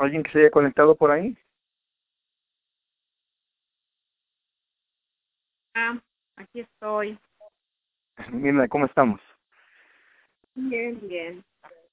¿Alguien 0.00 0.22
que 0.22 0.32
se 0.32 0.38
haya 0.38 0.50
conectado 0.50 0.94
por 0.94 1.10
ahí? 1.10 1.36
Ah, 5.74 6.00
aquí 6.36 6.60
estoy. 6.60 7.18
Mira, 8.30 8.66
¿cómo 8.68 8.86
estamos? 8.86 9.20
Bien, 10.54 10.98
bien. 11.06 11.44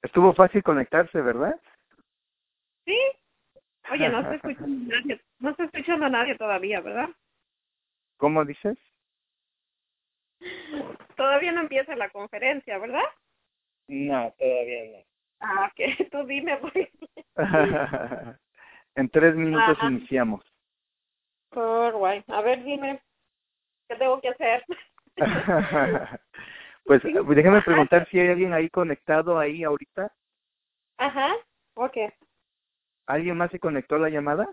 Estuvo 0.01 0.33
fácil 0.33 0.63
conectarse, 0.63 1.21
¿verdad? 1.21 1.59
¿Sí? 2.85 2.97
Oye, 3.91 4.07
no 4.07 4.21
estoy 4.21 4.37
escuchando 4.37 4.95
a 4.95 4.99
nadie, 5.01 5.21
no 5.39 5.49
estoy 5.49 5.65
escuchando 5.65 6.05
a 6.05 6.09
nadie 6.09 6.37
todavía, 6.37 6.79
¿verdad? 6.79 7.09
¿Cómo 8.15 8.45
dices? 8.45 8.77
Todavía 11.17 11.51
no 11.51 11.59
empieza 11.59 11.93
la 11.97 12.09
conferencia, 12.09 12.77
¿verdad? 12.77 13.03
No, 13.89 14.33
todavía 14.37 14.97
no. 14.97 15.16
Ah, 15.39 15.71
que 15.75 15.85
tú 16.11 16.25
dime, 16.25 16.57
pues. 16.61 16.89
en 18.95 19.09
tres 19.09 19.35
minutos 19.35 19.77
Ajá. 19.77 19.87
iniciamos. 19.87 20.43
Por 21.49 21.93
guay. 21.93 22.23
A 22.27 22.41
ver, 22.41 22.63
dime, 22.63 23.01
¿qué 23.87 23.95
tengo 23.95 24.19
que 24.19 24.29
hacer? 24.29 24.63
pues 26.85 27.01
déjame 27.03 27.61
preguntar 27.61 28.07
si 28.09 28.19
hay 28.19 28.29
alguien 28.29 28.53
ahí 28.53 28.69
conectado 28.69 29.39
ahí 29.39 29.63
ahorita. 29.63 30.11
Ajá, 30.97 31.33
ok. 31.75 31.97
¿Alguien 33.07 33.37
más 33.37 33.49
se 33.51 33.59
conectó 33.59 33.95
a 33.95 33.99
la 33.99 34.09
llamada? 34.09 34.47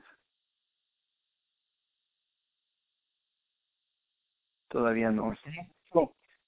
Todavía 4.68 5.10
no. 5.10 5.34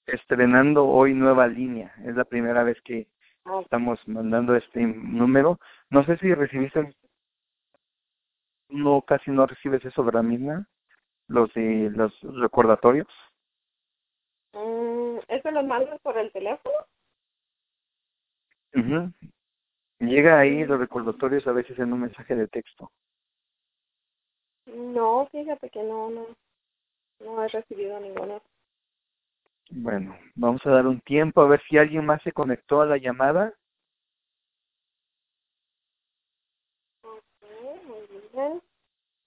Estrenando 0.05 0.85
hoy 0.87 1.13
nueva 1.13 1.47
línea. 1.47 1.93
Es 2.05 2.15
la 2.15 2.23
primera 2.23 2.63
vez 2.63 2.81
que 2.81 3.07
estamos 3.61 3.99
mandando 4.07 4.55
este 4.55 4.81
número. 4.81 5.59
No 5.89 6.03
sé 6.05 6.17
si 6.17 6.33
recibiste, 6.33 6.95
no 8.69 9.01
casi 9.01 9.31
no 9.31 9.45
recibes 9.47 9.83
eso, 9.85 10.03
¿verdad, 10.03 10.23
misma? 10.23 10.67
Los 11.27 11.53
de 11.53 11.89
los 11.91 12.13
recordatorios. 12.39 13.07
mm, 14.53 15.19
¿Eso 15.27 15.51
lo 15.51 15.63
mandas 15.63 15.99
por 16.01 16.17
el 16.17 16.31
teléfono? 16.31 16.75
Ujú. 18.75 19.11
Llega 19.99 20.39
ahí 20.39 20.63
los 20.65 20.79
recordatorios 20.79 21.47
a 21.47 21.51
veces 21.53 21.77
en 21.79 21.91
un 21.93 22.01
mensaje 22.01 22.35
de 22.35 22.47
texto. 22.47 22.91
No, 24.67 25.27
fíjate 25.31 25.69
que 25.69 25.81
no, 25.81 26.09
no, 26.09 26.27
no 27.21 27.43
he 27.43 27.47
recibido 27.47 27.99
ninguno. 27.99 28.41
Bueno, 29.69 30.17
vamos 30.35 30.65
a 30.65 30.71
dar 30.71 30.87
un 30.87 31.01
tiempo 31.01 31.41
a 31.41 31.47
ver 31.47 31.61
si 31.67 31.77
alguien 31.77 32.05
más 32.05 32.21
se 32.23 32.31
conectó 32.31 32.81
a 32.81 32.85
la 32.85 32.97
llamada. 32.97 33.53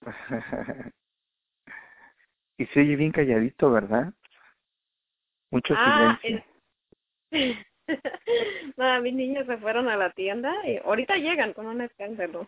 Y 2.57 2.65
se 2.67 2.81
oye 2.81 2.95
bien 2.95 3.11
calladito, 3.11 3.71
¿verdad? 3.71 4.13
Mucho 5.49 5.73
Ah, 5.75 6.19
silencio. 6.21 6.45
mis 9.01 9.13
niños 9.15 9.47
se 9.47 9.57
fueron 9.57 9.89
a 9.89 9.97
la 9.97 10.11
tienda 10.11 10.53
y 10.67 10.77
ahorita 10.77 11.15
llegan 11.17 11.53
con 11.53 11.65
un 11.65 11.81
escándalo, 11.81 12.47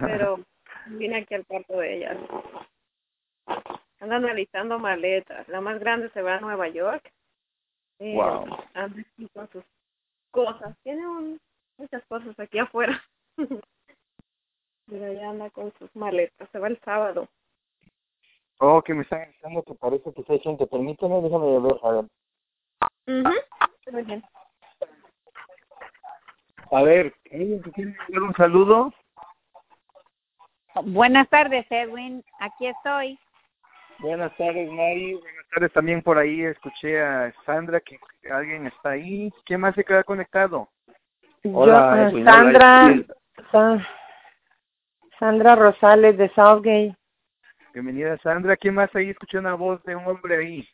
pero 0.00 0.40
vine 0.86 1.16
aquí 1.16 1.34
al 1.34 1.44
cuarto 1.44 1.76
de 1.78 1.96
ellas. 1.96 2.16
Andan 4.04 4.22
analizando 4.24 4.78
maletas. 4.78 5.48
La 5.48 5.62
más 5.62 5.80
grande 5.80 6.10
se 6.10 6.20
va 6.20 6.34
a 6.36 6.40
Nueva 6.40 6.68
York. 6.68 7.10
Y 7.98 8.14
Wow. 8.14 8.44
aquí 8.74 9.28
con 9.32 9.48
sus 9.50 9.64
cosas. 10.30 10.76
Tiene 10.82 11.06
un- 11.06 11.40
muchas 11.78 12.04
cosas 12.06 12.38
aquí 12.38 12.58
afuera. 12.58 13.02
Pero 14.86 15.12
ya 15.14 15.30
anda 15.30 15.48
con 15.48 15.72
sus 15.78 15.94
maletas. 15.96 16.46
Se 16.52 16.58
va 16.58 16.68
el 16.68 16.78
sábado. 16.80 17.28
oh, 18.60 18.82
que 18.82 18.92
me 18.92 19.02
están 19.04 19.22
avisando 19.22 19.62
que 19.62 19.74
parece 19.74 20.12
que 20.12 20.20
está 20.20 20.38
gente. 20.38 20.66
Permíteme, 20.66 21.22
déjame 21.22 21.58
ver. 21.60 21.76
A 21.82 21.90
ver, 21.92 22.04
Ujú. 23.06 23.32
Muy 23.90 24.02
bien. 24.02 24.22
a 26.70 26.82
ver 26.82 27.14
¿alguien 27.32 27.60
quiere 27.72 27.96
dar 28.08 28.22
un 28.22 28.34
saludo? 28.34 28.92
Buenas 30.84 31.28
tardes, 31.30 31.64
Edwin. 31.70 32.22
Aquí 32.40 32.66
estoy. 32.66 33.18
Buenas 34.04 34.36
tardes, 34.36 34.70
Mari. 34.70 35.14
Buenas 35.14 35.48
tardes 35.50 35.72
también 35.72 36.02
por 36.02 36.18
ahí. 36.18 36.42
Escuché 36.42 37.00
a 37.00 37.32
Sandra 37.46 37.80
que 37.80 37.98
alguien 38.30 38.66
está 38.66 38.90
ahí. 38.90 39.32
¿Quién 39.46 39.60
más 39.60 39.74
se 39.74 39.82
queda 39.82 40.04
conectado? 40.04 40.68
Hola, 41.50 41.96
Yo, 41.96 41.96
eh, 41.96 42.10
Edwin, 42.10 42.24
Sandra, 42.26 42.94
Sandra 45.18 45.56
Rosales 45.56 46.18
de 46.18 46.28
Southgate. 46.34 46.94
Bienvenida, 47.72 48.18
Sandra. 48.18 48.58
¿Quién 48.58 48.74
más 48.74 48.94
ahí? 48.94 49.08
Escuché 49.08 49.38
una 49.38 49.54
voz 49.54 49.82
de 49.84 49.96
un 49.96 50.06
hombre 50.06 50.36
ahí. 50.36 50.68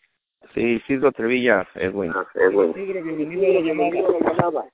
Sí, 0.52 0.82
Isidro 0.82 1.12
Trevilla, 1.12 1.68
Edwin. 1.76 2.12
Tigre, 2.74 3.00
bienvenido 3.00 4.08
a 4.08 4.12
la 4.12 4.32
llamada. 4.32 4.64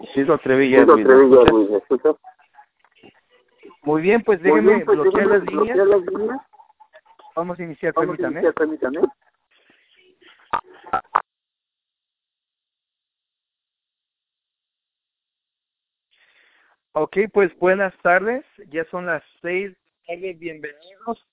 Isidro 0.00 0.38
Trevilla, 0.38 0.80
Edwin. 0.80 1.70
¿me 1.70 1.76
escuchas? 1.76 2.16
Muy 3.86 4.02
bien, 4.02 4.20
pues 4.24 4.42
déjeme 4.42 4.82
bloquear 4.82 5.28
las 5.28 5.44
líneas. 5.44 5.78
Vamos 7.36 7.56
a 7.56 7.62
iniciar, 7.62 7.94
permítame. 7.94 8.42
Ok, 16.94 17.16
pues 17.32 17.56
buenas 17.60 17.96
tardes. 18.02 18.44
Ya 18.70 18.84
son 18.86 19.06
las 19.06 19.22
seis. 19.40 19.72
Bienvenidos 20.08 21.24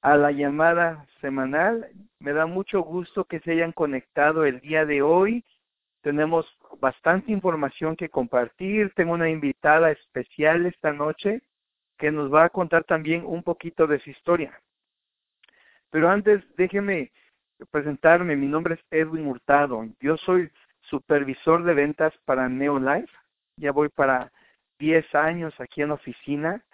a 0.00 0.16
la 0.16 0.32
llamada 0.32 1.06
semanal. 1.20 1.90
Me 2.20 2.32
da 2.32 2.46
mucho 2.46 2.80
gusto 2.80 3.26
que 3.26 3.40
se 3.40 3.52
hayan 3.52 3.72
conectado 3.72 4.46
el 4.46 4.60
día 4.60 4.86
de 4.86 5.02
hoy. 5.02 5.44
Tenemos 6.00 6.46
bastante 6.80 7.32
información 7.32 7.96
que 7.96 8.08
compartir. 8.08 8.94
Tengo 8.94 9.12
una 9.12 9.28
invitada 9.28 9.90
especial 9.90 10.64
esta 10.64 10.90
noche 10.94 11.42
que 11.98 12.10
nos 12.10 12.32
va 12.32 12.44
a 12.44 12.50
contar 12.50 12.84
también 12.84 13.24
un 13.26 13.42
poquito 13.42 13.86
de 13.86 13.98
su 14.00 14.10
historia. 14.10 14.58
Pero 15.90 16.08
antes, 16.08 16.42
déjeme 16.56 17.12
presentarme. 17.70 18.36
Mi 18.36 18.46
nombre 18.46 18.74
es 18.74 18.80
Edwin 18.90 19.26
Hurtado. 19.26 19.84
Yo 20.00 20.16
soy 20.18 20.50
supervisor 20.82 21.64
de 21.64 21.74
ventas 21.74 22.14
para 22.24 22.48
Neolife. 22.48 23.12
Ya 23.56 23.72
voy 23.72 23.88
para 23.88 24.32
10 24.78 25.14
años 25.14 25.52
aquí 25.58 25.82
en 25.82 25.88
la 25.88 25.94
oficina 25.94 26.64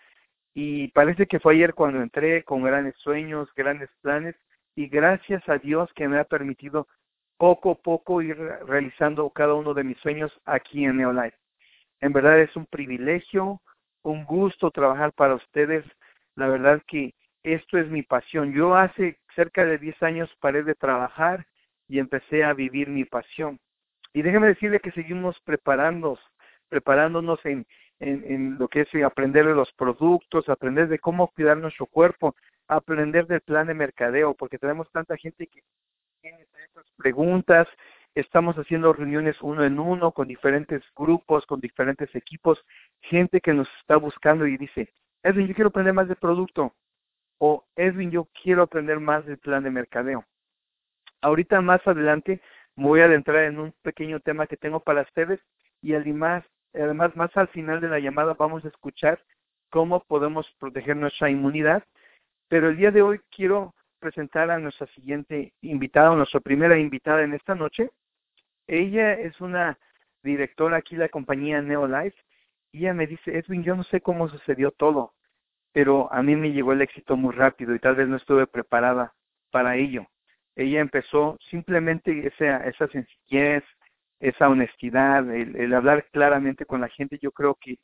y 0.52 0.88
parece 0.88 1.26
que 1.26 1.40
fue 1.40 1.54
ayer 1.54 1.74
cuando 1.74 2.00
entré 2.00 2.44
con 2.44 2.62
grandes 2.62 2.96
sueños, 2.98 3.48
grandes 3.56 3.90
planes 4.02 4.36
y 4.76 4.88
gracias 4.88 5.46
a 5.48 5.58
Dios 5.58 5.90
que 5.94 6.06
me 6.06 6.18
ha 6.18 6.24
permitido 6.24 6.86
poco 7.38 7.72
a 7.72 7.74
poco 7.74 8.22
ir 8.22 8.36
realizando 8.66 9.28
cada 9.30 9.54
uno 9.54 9.74
de 9.74 9.84
mis 9.84 9.98
sueños 9.98 10.32
aquí 10.44 10.84
en 10.84 10.98
Neolife. 10.98 11.36
En 12.00 12.12
verdad 12.12 12.38
es 12.40 12.54
un 12.54 12.66
privilegio, 12.66 13.60
un 14.04 14.24
gusto 14.24 14.70
trabajar 14.70 15.12
para 15.12 15.34
ustedes. 15.34 15.84
La 16.36 16.46
verdad 16.46 16.80
que 16.86 17.14
esto 17.42 17.78
es 17.78 17.88
mi 17.88 18.02
pasión. 18.02 18.52
Yo 18.52 18.76
hace 18.76 19.18
cerca 19.34 19.64
de 19.64 19.78
10 19.78 20.02
años 20.02 20.30
paré 20.40 20.62
de 20.62 20.74
trabajar 20.74 21.46
y 21.88 21.98
empecé 21.98 22.44
a 22.44 22.52
vivir 22.54 22.88
mi 22.88 23.04
pasión. 23.04 23.58
Y 24.12 24.22
déjeme 24.22 24.46
decirle 24.46 24.80
que 24.80 24.92
seguimos 24.92 25.38
preparándonos, 25.40 26.20
preparándonos 26.68 27.44
en, 27.44 27.66
en, 27.98 28.24
en 28.32 28.58
lo 28.58 28.68
que 28.68 28.82
es 28.82 28.88
aprender 29.04 29.46
de 29.46 29.54
los 29.54 29.72
productos, 29.72 30.48
aprender 30.48 30.88
de 30.88 30.98
cómo 30.98 31.28
cuidar 31.28 31.56
nuestro 31.56 31.86
cuerpo, 31.86 32.36
aprender 32.68 33.26
del 33.26 33.40
plan 33.40 33.66
de 33.66 33.74
mercadeo, 33.74 34.34
porque 34.34 34.58
tenemos 34.58 34.90
tanta 34.92 35.16
gente 35.16 35.46
que 35.46 35.62
tiene 36.20 36.46
tantas 36.46 36.90
preguntas, 36.96 37.68
estamos 38.14 38.56
haciendo 38.56 38.92
reuniones 38.92 39.36
uno 39.40 39.64
en 39.64 39.78
uno 39.78 40.12
con 40.12 40.28
diferentes 40.28 40.82
grupos, 40.96 41.46
con 41.46 41.60
diferentes 41.60 42.14
equipos, 42.14 42.64
gente 43.00 43.40
que 43.40 43.52
nos 43.52 43.68
está 43.80 43.96
buscando 43.96 44.46
y 44.46 44.56
dice, 44.56 44.92
Edwin, 45.22 45.48
yo 45.48 45.54
quiero 45.54 45.68
aprender 45.68 45.94
más 45.94 46.08
del 46.08 46.16
producto, 46.16 46.74
o 47.38 47.64
Edwin, 47.76 48.10
yo 48.10 48.28
quiero 48.42 48.62
aprender 48.62 49.00
más 49.00 49.26
del 49.26 49.38
plan 49.38 49.64
de 49.64 49.70
mercadeo. 49.70 50.24
Ahorita 51.20 51.60
más 51.60 51.86
adelante 51.86 52.40
me 52.76 52.86
voy 52.86 53.00
a 53.00 53.06
adentrar 53.06 53.44
en 53.44 53.58
un 53.58 53.72
pequeño 53.82 54.20
tema 54.20 54.46
que 54.46 54.56
tengo 54.56 54.80
para 54.80 55.02
ustedes 55.02 55.40
y 55.80 55.94
además, 55.94 56.44
además 56.74 57.14
más 57.16 57.36
al 57.36 57.48
final 57.48 57.80
de 57.80 57.88
la 57.88 57.98
llamada 57.98 58.34
vamos 58.34 58.64
a 58.64 58.68
escuchar 58.68 59.22
cómo 59.70 60.04
podemos 60.04 60.50
proteger 60.58 60.96
nuestra 60.96 61.30
inmunidad. 61.30 61.84
Pero 62.48 62.68
el 62.68 62.76
día 62.76 62.90
de 62.90 63.02
hoy 63.02 63.20
quiero 63.30 63.74
presentar 63.98 64.50
a 64.50 64.58
nuestra 64.58 64.86
siguiente 64.88 65.54
invitada, 65.62 66.14
nuestra 66.14 66.40
primera 66.40 66.78
invitada 66.78 67.22
en 67.22 67.34
esta 67.34 67.54
noche. 67.54 67.90
Ella 68.66 69.12
es 69.14 69.40
una 69.40 69.78
directora 70.22 70.78
aquí 70.78 70.96
de 70.96 71.02
la 71.02 71.08
compañía 71.08 71.60
Neolife 71.62 72.16
y 72.72 72.80
ella 72.80 72.94
me 72.94 73.06
dice, 73.06 73.38
Edwin, 73.38 73.62
yo 73.62 73.76
no 73.76 73.84
sé 73.84 74.00
cómo 74.00 74.28
sucedió 74.28 74.70
todo, 74.72 75.14
pero 75.72 76.12
a 76.12 76.22
mí 76.22 76.36
me 76.36 76.52
llegó 76.52 76.72
el 76.72 76.82
éxito 76.82 77.16
muy 77.16 77.34
rápido 77.34 77.74
y 77.74 77.78
tal 77.78 77.96
vez 77.96 78.08
no 78.08 78.16
estuve 78.16 78.46
preparada 78.46 79.14
para 79.50 79.76
ello. 79.76 80.06
Ella 80.56 80.80
empezó 80.80 81.38
simplemente 81.50 82.26
esa, 82.26 82.58
esa 82.66 82.88
sencillez, 82.88 83.64
esa 84.20 84.48
honestidad, 84.48 85.28
el, 85.34 85.56
el 85.56 85.74
hablar 85.74 86.06
claramente 86.10 86.66
con 86.66 86.80
la 86.80 86.88
gente, 86.88 87.18
yo 87.20 87.32
creo 87.32 87.56
que 87.56 87.78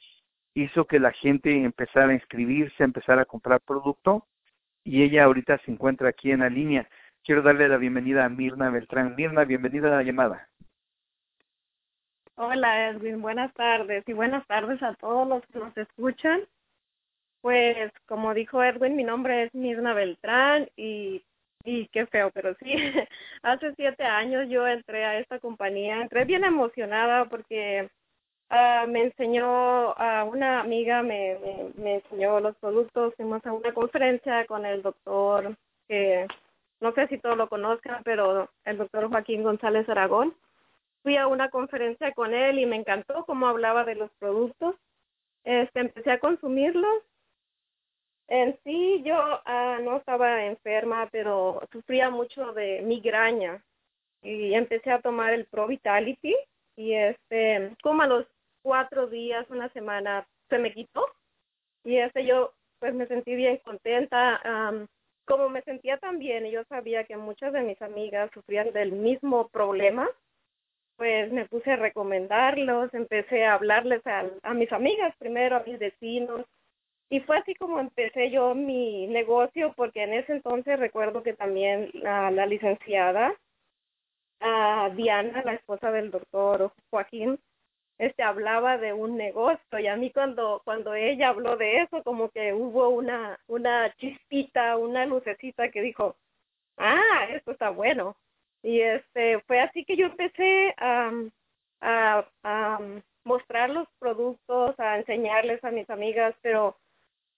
hizo 0.54 0.86
que 0.86 0.98
la 0.98 1.12
gente 1.12 1.64
empezara 1.64 2.08
a 2.08 2.14
inscribirse, 2.14 2.82
a 2.82 2.86
empezar 2.86 3.18
a 3.18 3.24
comprar 3.24 3.60
producto 3.60 4.26
y 4.84 5.02
ella 5.02 5.24
ahorita 5.24 5.58
se 5.58 5.70
encuentra 5.72 6.08
aquí 6.08 6.32
en 6.32 6.40
la 6.40 6.48
línea. 6.48 6.88
Quiero 7.24 7.42
darle 7.42 7.68
la 7.68 7.76
bienvenida 7.76 8.24
a 8.24 8.28
Mirna 8.28 8.70
Beltrán. 8.70 9.14
Mirna, 9.16 9.44
bienvenida 9.44 9.88
a 9.88 9.96
la 9.96 10.02
llamada. 10.02 10.49
Hola 12.42 12.88
Edwin, 12.88 13.20
buenas 13.20 13.52
tardes 13.52 14.02
y 14.08 14.14
buenas 14.14 14.46
tardes 14.46 14.82
a 14.82 14.94
todos 14.94 15.28
los 15.28 15.44
que 15.48 15.58
nos 15.58 15.76
escuchan. 15.76 16.40
Pues 17.42 17.92
como 18.06 18.32
dijo 18.32 18.64
Edwin, 18.64 18.96
mi 18.96 19.04
nombre 19.04 19.42
es 19.42 19.54
Mirna 19.54 19.92
Beltrán 19.92 20.66
y, 20.74 21.22
y 21.64 21.86
qué 21.88 22.06
feo, 22.06 22.30
pero 22.30 22.54
sí, 22.54 22.72
hace 23.42 23.74
siete 23.74 24.04
años 24.04 24.48
yo 24.48 24.66
entré 24.66 25.04
a 25.04 25.18
esta 25.18 25.38
compañía, 25.38 26.00
entré 26.00 26.24
bien 26.24 26.44
emocionada 26.44 27.26
porque 27.26 27.90
uh, 28.50 28.88
me 28.88 29.02
enseñó, 29.02 29.90
a 29.98 30.24
una 30.24 30.60
amiga 30.60 31.02
me, 31.02 31.36
me, 31.40 31.82
me 31.82 31.94
enseñó 31.96 32.40
los 32.40 32.56
productos, 32.56 33.14
fuimos 33.16 33.44
a 33.44 33.52
una 33.52 33.74
conferencia 33.74 34.46
con 34.46 34.64
el 34.64 34.80
doctor 34.80 35.54
que 35.88 36.26
no 36.80 36.92
sé 36.94 37.06
si 37.08 37.18
todos 37.18 37.36
lo 37.36 37.50
conozcan, 37.50 38.02
pero 38.02 38.48
el 38.64 38.78
doctor 38.78 39.10
Joaquín 39.10 39.42
González 39.42 39.86
Aragón 39.90 40.34
fui 41.02 41.16
a 41.16 41.26
una 41.26 41.50
conferencia 41.50 42.12
con 42.12 42.34
él 42.34 42.58
y 42.58 42.66
me 42.66 42.76
encantó 42.76 43.24
cómo 43.24 43.46
hablaba 43.46 43.84
de 43.84 43.94
los 43.94 44.10
productos. 44.18 44.76
Este, 45.44 45.80
empecé 45.80 46.10
a 46.12 46.20
consumirlos. 46.20 47.02
En 48.28 48.56
sí, 48.62 49.02
yo 49.04 49.16
ah, 49.44 49.78
no 49.82 49.96
estaba 49.96 50.44
enferma, 50.44 51.08
pero 51.10 51.62
sufría 51.72 52.10
mucho 52.10 52.52
de 52.52 52.80
migraña 52.82 53.62
y 54.22 54.54
empecé 54.54 54.92
a 54.92 55.00
tomar 55.00 55.32
el 55.32 55.46
Pro 55.46 55.66
Vitality 55.66 56.36
y 56.76 56.94
este, 56.94 57.74
como 57.82 58.02
a 58.02 58.06
los 58.06 58.26
cuatro 58.62 59.06
días, 59.08 59.48
una 59.50 59.68
semana, 59.70 60.26
se 60.48 60.58
me 60.58 60.72
quitó 60.72 61.06
y 61.84 61.96
este 61.96 62.24
yo 62.24 62.52
pues 62.78 62.94
me 62.94 63.06
sentí 63.06 63.34
bien 63.34 63.58
contenta. 63.58 64.40
como 65.26 65.48
me 65.48 65.62
sentía 65.62 65.98
tan 65.98 66.18
bien 66.18 66.46
y 66.46 66.50
yo 66.50 66.64
sabía 66.64 67.04
que 67.04 67.16
muchas 67.16 67.52
de 67.52 67.62
mis 67.62 67.80
amigas 67.82 68.30
sufrían 68.32 68.72
del 68.72 68.92
mismo 68.92 69.48
problema, 69.48 70.08
pues 71.00 71.32
me 71.32 71.46
puse 71.46 71.72
a 71.72 71.76
recomendarlos, 71.76 72.92
empecé 72.92 73.46
a 73.46 73.54
hablarles 73.54 74.06
a, 74.06 74.26
a 74.42 74.52
mis 74.52 74.70
amigas 74.70 75.16
primero, 75.18 75.56
a 75.56 75.64
mis 75.64 75.78
vecinos, 75.78 76.44
y 77.08 77.20
fue 77.20 77.38
así 77.38 77.54
como 77.54 77.80
empecé 77.80 78.30
yo 78.30 78.54
mi 78.54 79.06
negocio, 79.06 79.72
porque 79.78 80.02
en 80.02 80.12
ese 80.12 80.32
entonces 80.32 80.78
recuerdo 80.78 81.22
que 81.22 81.32
también 81.32 81.88
la, 81.94 82.30
la 82.30 82.44
licenciada 82.44 83.34
Diana, 84.94 85.42
la 85.42 85.54
esposa 85.54 85.90
del 85.90 86.10
doctor 86.10 86.70
Joaquín, 86.90 87.40
este 87.98 88.22
hablaba 88.22 88.76
de 88.76 88.92
un 88.92 89.16
negocio 89.16 89.78
y 89.78 89.86
a 89.86 89.96
mí 89.96 90.10
cuando 90.10 90.60
cuando 90.66 90.94
ella 90.94 91.30
habló 91.30 91.56
de 91.56 91.82
eso 91.82 92.02
como 92.02 92.28
que 92.30 92.52
hubo 92.52 92.90
una 92.90 93.38
una 93.48 93.94
chispita, 93.96 94.76
una 94.76 95.06
lucecita 95.06 95.70
que 95.70 95.80
dijo, 95.80 96.16
"Ah, 96.78 97.26
esto 97.30 97.52
está 97.52 97.70
bueno." 97.70 98.16
Y 98.62 98.80
este 98.80 99.40
fue 99.46 99.60
así 99.60 99.84
que 99.84 99.96
yo 99.96 100.06
empecé 100.06 100.74
a, 100.78 101.12
a, 102.42 102.78
mostrar 103.24 103.70
los 103.70 103.86
productos, 103.98 104.78
a 104.80 104.98
enseñarles 104.98 105.62
a 105.62 105.70
mis 105.70 105.88
amigas, 105.90 106.34
pero 106.40 106.76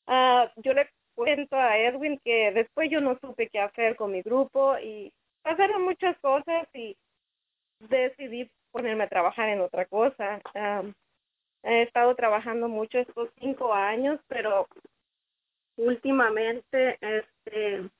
uh, 0.06 0.48
yo 0.56 0.72
le 0.72 0.88
cuento 1.14 1.56
a 1.56 1.76
Edwin 1.76 2.20
que 2.24 2.52
después 2.52 2.88
yo 2.90 3.00
no 3.00 3.18
supe 3.18 3.48
qué 3.48 3.60
hacer 3.60 3.96
con 3.96 4.12
mi 4.12 4.22
grupo 4.22 4.78
y 4.78 5.12
pasaron 5.42 5.84
muchas 5.84 6.16
cosas 6.20 6.68
y 6.72 6.96
decidí 7.80 8.48
ponerme 8.70 9.04
a 9.04 9.08
trabajar 9.08 9.48
en 9.48 9.60
otra 9.60 9.84
cosa. 9.86 10.40
Um, 10.54 10.94
he 11.64 11.82
estado 11.82 12.14
trabajando 12.14 12.68
mucho 12.68 12.98
estos 12.98 13.30
cinco 13.38 13.74
años, 13.74 14.20
pero 14.28 14.66
últimamente 15.76 16.98
este 17.00 17.90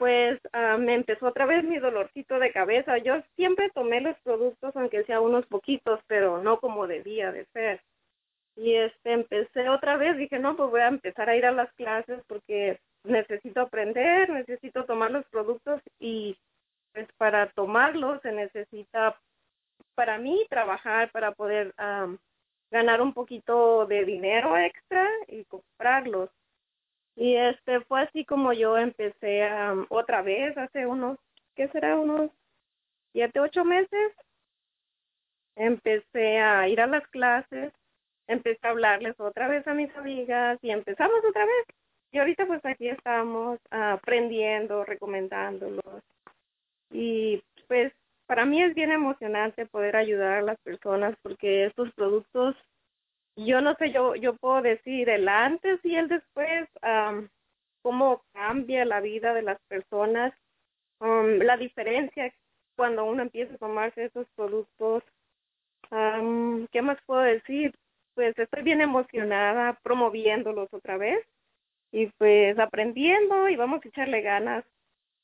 pues 0.00 0.40
uh, 0.54 0.78
me 0.78 0.94
empezó 0.94 1.26
otra 1.26 1.44
vez 1.44 1.62
mi 1.62 1.78
dolorcito 1.78 2.38
de 2.38 2.52
cabeza. 2.52 2.96
Yo 2.96 3.22
siempre 3.36 3.68
tomé 3.74 4.00
los 4.00 4.18
productos, 4.20 4.74
aunque 4.74 5.04
sea 5.04 5.20
unos 5.20 5.44
poquitos, 5.46 6.00
pero 6.06 6.42
no 6.42 6.58
como 6.58 6.86
debía 6.86 7.30
de 7.32 7.44
ser. 7.52 7.82
Y 8.56 8.76
este 8.76 9.12
empecé 9.12 9.68
otra 9.68 9.98
vez, 9.98 10.16
dije, 10.16 10.38
no, 10.38 10.56
pues 10.56 10.70
voy 10.70 10.80
a 10.80 10.88
empezar 10.88 11.28
a 11.28 11.36
ir 11.36 11.44
a 11.44 11.52
las 11.52 11.70
clases 11.74 12.22
porque 12.28 12.80
necesito 13.04 13.60
aprender, 13.60 14.30
necesito 14.30 14.86
tomar 14.86 15.10
los 15.10 15.26
productos 15.26 15.82
y 15.98 16.34
pues 16.94 17.06
para 17.18 17.50
tomarlos 17.50 18.22
se 18.22 18.32
necesita 18.32 19.20
para 19.94 20.16
mí 20.16 20.46
trabajar 20.48 21.10
para 21.10 21.32
poder 21.32 21.74
um, 21.78 22.16
ganar 22.70 23.02
un 23.02 23.12
poquito 23.12 23.84
de 23.84 24.06
dinero 24.06 24.56
extra 24.56 25.06
y 25.28 25.44
comprarlos 25.44 26.30
y 27.16 27.36
este 27.36 27.80
fue 27.82 28.02
así 28.02 28.24
como 28.24 28.52
yo 28.52 28.78
empecé 28.78 29.48
um, 29.52 29.86
otra 29.88 30.22
vez 30.22 30.56
hace 30.56 30.86
unos, 30.86 31.18
¿qué 31.54 31.68
será? 31.68 31.96
Unos 31.96 32.30
siete, 33.12 33.40
ocho 33.40 33.64
meses. 33.64 34.12
Empecé 35.56 36.38
a 36.38 36.68
ir 36.68 36.80
a 36.80 36.86
las 36.86 37.06
clases, 37.08 37.72
empecé 38.26 38.66
a 38.66 38.70
hablarles 38.70 39.18
otra 39.18 39.48
vez 39.48 39.66
a 39.66 39.74
mis 39.74 39.94
amigas 39.96 40.58
y 40.62 40.70
empezamos 40.70 41.22
otra 41.28 41.44
vez. 41.44 41.66
Y 42.12 42.18
ahorita 42.18 42.46
pues 42.46 42.64
aquí 42.64 42.88
estamos 42.88 43.58
aprendiendo, 43.70 44.84
recomendándolos. 44.84 46.02
Y 46.90 47.42
pues 47.68 47.92
para 48.26 48.44
mí 48.44 48.62
es 48.62 48.74
bien 48.74 48.92
emocionante 48.92 49.66
poder 49.66 49.96
ayudar 49.96 50.38
a 50.38 50.42
las 50.42 50.58
personas 50.60 51.14
porque 51.22 51.66
estos 51.66 51.92
productos 51.94 52.56
yo 53.36 53.60
no 53.60 53.74
sé, 53.74 53.92
yo, 53.92 54.14
yo 54.14 54.34
puedo 54.34 54.62
decir 54.62 55.08
el 55.08 55.28
antes 55.28 55.80
y 55.84 55.94
el 55.96 56.08
después, 56.08 56.68
um, 56.82 57.28
cómo 57.82 58.22
cambia 58.32 58.84
la 58.84 59.00
vida 59.00 59.34
de 59.34 59.42
las 59.42 59.58
personas, 59.68 60.34
um, 61.00 61.38
la 61.38 61.56
diferencia 61.56 62.32
cuando 62.76 63.04
uno 63.04 63.22
empieza 63.22 63.54
a 63.54 63.58
tomarse 63.58 64.04
esos 64.04 64.26
productos. 64.34 65.02
Um, 65.90 66.66
¿Qué 66.68 66.82
más 66.82 66.98
puedo 67.06 67.20
decir? 67.20 67.74
Pues 68.14 68.38
estoy 68.38 68.62
bien 68.62 68.80
emocionada 68.80 69.78
promoviéndolos 69.82 70.72
otra 70.72 70.96
vez 70.96 71.24
y 71.92 72.06
pues 72.18 72.58
aprendiendo 72.58 73.48
y 73.48 73.56
vamos 73.56 73.84
a 73.84 73.88
echarle 73.88 74.20
ganas 74.22 74.64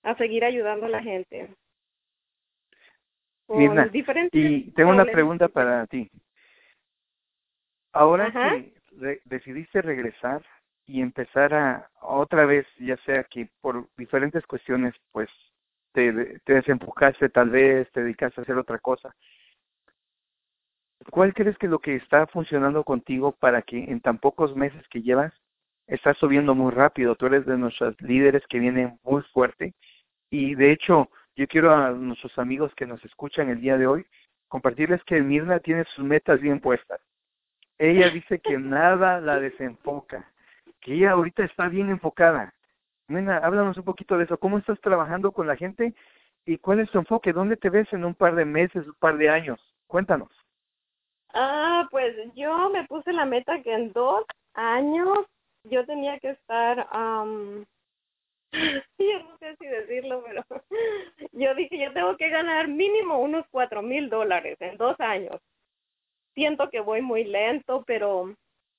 a 0.02 0.16
seguir 0.16 0.44
ayudando 0.44 0.86
a 0.86 0.90
la 0.90 1.02
gente. 1.02 1.48
y 4.32 4.70
tengo 4.72 4.90
una 4.90 5.04
pregunta 5.04 5.48
para 5.48 5.86
ti. 5.86 6.10
Ahora 7.96 8.30
que 8.30 8.74
decidiste 9.24 9.80
regresar 9.80 10.44
y 10.84 11.00
empezar 11.00 11.54
a 11.54 11.88
otra 12.02 12.44
vez, 12.44 12.66
ya 12.78 12.98
sea 12.98 13.24
que 13.24 13.48
por 13.62 13.88
diferentes 13.96 14.46
cuestiones, 14.46 14.94
pues 15.12 15.30
te, 15.92 16.38
te 16.40 16.52
desenfocaste 16.52 17.30
tal 17.30 17.48
vez, 17.48 17.90
te 17.92 18.02
dedicaste 18.02 18.38
a 18.38 18.44
hacer 18.44 18.58
otra 18.58 18.78
cosa. 18.80 19.16
¿Cuál 21.10 21.32
crees 21.32 21.56
que 21.56 21.66
es 21.66 21.72
lo 21.72 21.78
que 21.78 21.96
está 21.96 22.26
funcionando 22.26 22.84
contigo 22.84 23.32
para 23.32 23.62
que 23.62 23.84
en 23.84 24.02
tan 24.02 24.18
pocos 24.18 24.54
meses 24.54 24.86
que 24.88 25.00
llevas 25.00 25.32
estás 25.86 26.18
subiendo 26.18 26.54
muy 26.54 26.72
rápido? 26.72 27.16
Tú 27.16 27.26
eres 27.26 27.46
de 27.46 27.56
nuestros 27.56 27.98
líderes 28.02 28.46
que 28.48 28.58
vienen 28.58 28.98
muy 29.04 29.22
fuerte 29.32 29.72
y 30.28 30.54
de 30.54 30.70
hecho 30.70 31.08
yo 31.34 31.46
quiero 31.48 31.74
a 31.74 31.92
nuestros 31.92 32.38
amigos 32.38 32.74
que 32.74 32.86
nos 32.86 33.02
escuchan 33.06 33.48
el 33.48 33.62
día 33.62 33.78
de 33.78 33.86
hoy 33.86 34.06
compartirles 34.48 35.02
que 35.04 35.22
Mirna 35.22 35.60
tiene 35.60 35.84
sus 35.94 36.04
metas 36.04 36.42
bien 36.42 36.60
puestas 36.60 37.00
ella 37.78 38.08
dice 38.10 38.38
que 38.38 38.58
nada 38.58 39.20
la 39.20 39.38
desenfoca, 39.38 40.30
que 40.80 40.94
ella 40.94 41.12
ahorita 41.12 41.44
está 41.44 41.68
bien 41.68 41.90
enfocada. 41.90 42.54
Nena, 43.08 43.38
háblanos 43.38 43.76
un 43.76 43.84
poquito 43.84 44.16
de 44.16 44.24
eso. 44.24 44.38
¿Cómo 44.38 44.58
estás 44.58 44.80
trabajando 44.80 45.32
con 45.32 45.46
la 45.46 45.56
gente 45.56 45.94
y 46.44 46.58
cuál 46.58 46.80
es 46.80 46.90
tu 46.90 46.98
enfoque? 46.98 47.32
¿Dónde 47.32 47.56
te 47.56 47.70
ves 47.70 47.92
en 47.92 48.04
un 48.04 48.14
par 48.14 48.34
de 48.34 48.44
meses, 48.44 48.86
un 48.86 48.94
par 48.94 49.16
de 49.18 49.28
años? 49.28 49.60
Cuéntanos. 49.86 50.30
Ah, 51.34 51.86
pues 51.90 52.16
yo 52.34 52.70
me 52.70 52.84
puse 52.86 53.12
la 53.12 53.26
meta 53.26 53.62
que 53.62 53.72
en 53.72 53.92
dos 53.92 54.24
años 54.54 55.18
yo 55.64 55.84
tenía 55.84 56.18
que 56.18 56.30
estar, 56.30 56.88
um, 56.94 57.64
yo 58.98 59.18
no 59.22 59.36
sé 59.38 59.56
si 59.58 59.66
decirlo, 59.66 60.24
pero 60.26 60.44
yo 61.32 61.54
dije, 61.54 61.78
yo 61.78 61.92
tengo 61.92 62.16
que 62.16 62.30
ganar 62.30 62.68
mínimo 62.68 63.18
unos 63.20 63.44
cuatro 63.50 63.82
mil 63.82 64.08
dólares 64.08 64.56
en 64.60 64.78
dos 64.78 64.98
años 64.98 65.40
siento 66.36 66.70
que 66.70 66.80
voy 66.80 67.02
muy 67.02 67.24
lento, 67.24 67.82
pero 67.86 68.32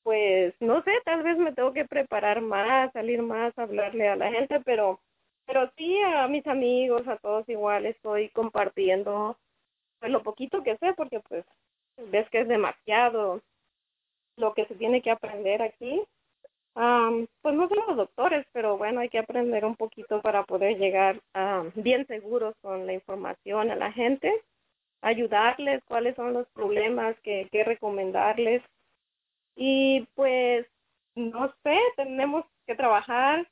pues 0.03 0.53
no 0.61 0.81
sé, 0.83 0.91
tal 1.03 1.23
vez 1.23 1.37
me 1.37 1.51
tengo 1.51 1.73
que 1.73 1.83
preparar 1.83 2.39
más, 2.39 2.93
salir 2.93 3.21
más, 3.21 3.57
hablarle 3.57 4.07
a 4.07 4.15
la 4.15 4.31
gente, 4.31 4.61
pero 4.61 5.01
pero 5.45 5.69
sí 5.77 5.97
a 6.01 6.27
mis 6.27 6.45
amigos, 6.47 7.07
a 7.07 7.17
todos 7.17 7.47
igual 7.49 7.85
estoy 7.85 8.29
compartiendo 8.29 9.37
pues 9.99 10.11
lo 10.11 10.21
poquito 10.23 10.63
que 10.63 10.77
sé 10.77 10.93
porque 10.93 11.19
pues 11.21 11.45
ves 12.11 12.29
que 12.29 12.41
es 12.41 12.47
demasiado 12.47 13.41
lo 14.37 14.53
que 14.53 14.65
se 14.67 14.75
tiene 14.75 15.01
que 15.01 15.11
aprender 15.11 15.61
aquí. 15.61 16.01
pues 16.73 17.55
no 17.55 17.67
somos 17.67 17.97
doctores, 17.97 18.45
pero 18.53 18.77
bueno, 18.77 18.99
hay 18.99 19.09
que 19.09 19.19
aprender 19.19 19.65
un 19.65 19.75
poquito 19.75 20.21
para 20.21 20.43
poder 20.43 20.77
llegar 20.77 21.19
bien 21.75 22.05
seguros 22.07 22.55
con 22.61 22.85
la 22.85 22.93
información 22.93 23.71
a 23.71 23.75
la 23.75 23.91
gente 23.91 24.31
ayudarles, 25.01 25.83
cuáles 25.85 26.15
son 26.15 26.33
los 26.33 26.47
problemas 26.49 27.15
que, 27.21 27.47
que 27.51 27.63
recomendarles. 27.63 28.63
Y 29.55 30.07
pues, 30.15 30.67
no 31.15 31.53
sé, 31.63 31.77
tenemos 31.95 32.45
que 32.65 32.75
trabajar. 32.75 33.47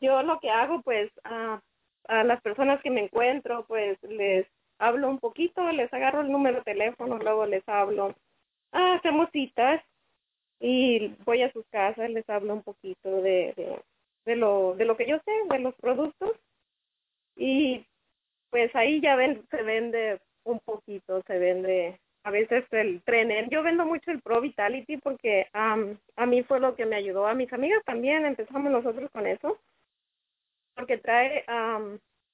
yo 0.00 0.22
lo 0.22 0.40
que 0.40 0.50
hago, 0.50 0.82
pues, 0.82 1.10
a 1.24 1.60
a 2.08 2.24
las 2.24 2.40
personas 2.42 2.80
que 2.82 2.90
me 2.90 3.04
encuentro, 3.04 3.64
pues 3.66 4.02
les 4.02 4.46
hablo 4.78 5.08
un 5.08 5.18
poquito, 5.18 5.70
les 5.72 5.92
agarro 5.92 6.20
el 6.20 6.30
número 6.30 6.58
de 6.58 6.64
teléfono, 6.64 7.18
luego 7.18 7.46
les 7.46 7.66
hablo. 7.68 8.14
Ah, 8.72 8.94
hacemos 8.94 9.30
citas 9.30 9.82
y 10.60 11.08
voy 11.24 11.42
a 11.42 11.52
sus 11.52 11.66
casas, 11.68 12.10
les 12.10 12.28
hablo 12.28 12.54
un 12.54 12.62
poquito 12.62 13.22
de, 13.22 13.54
de, 13.56 13.80
de, 14.26 14.36
lo, 14.36 14.74
de 14.74 14.84
lo 14.84 14.96
que 14.96 15.06
yo 15.06 15.18
sé, 15.24 15.32
de 15.50 15.58
los 15.60 15.74
productos. 15.76 16.32
Y 17.36 17.86
pues 18.54 18.72
ahí 18.76 19.00
ya 19.00 19.16
ven, 19.16 19.44
se 19.50 19.64
vende 19.64 20.20
un 20.44 20.60
poquito, 20.60 21.20
se 21.26 21.38
vende 21.40 21.98
a 22.22 22.30
veces 22.30 22.64
el 22.70 23.02
tren. 23.02 23.50
Yo 23.50 23.64
vendo 23.64 23.84
mucho 23.84 24.12
el 24.12 24.22
Pro 24.22 24.40
Vitality 24.40 24.96
porque 24.98 25.48
a 25.52 26.26
mí 26.26 26.42
fue 26.44 26.60
lo 26.60 26.76
que 26.76 26.86
me 26.86 26.94
ayudó. 26.94 27.26
A 27.26 27.34
mis 27.34 27.52
amigas 27.52 27.82
también 27.84 28.24
empezamos 28.24 28.70
nosotros 28.70 29.10
con 29.10 29.26
eso 29.26 29.58
porque 30.76 30.98
trae 30.98 31.44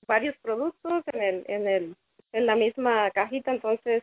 varios 0.07 0.37
productos 0.43 1.05
en 1.07 1.23
el 1.23 1.45
en 1.49 1.67
el 1.67 1.97
en 2.33 2.45
la 2.45 2.55
misma 2.55 3.11
cajita. 3.13 3.53
Entonces 3.53 4.03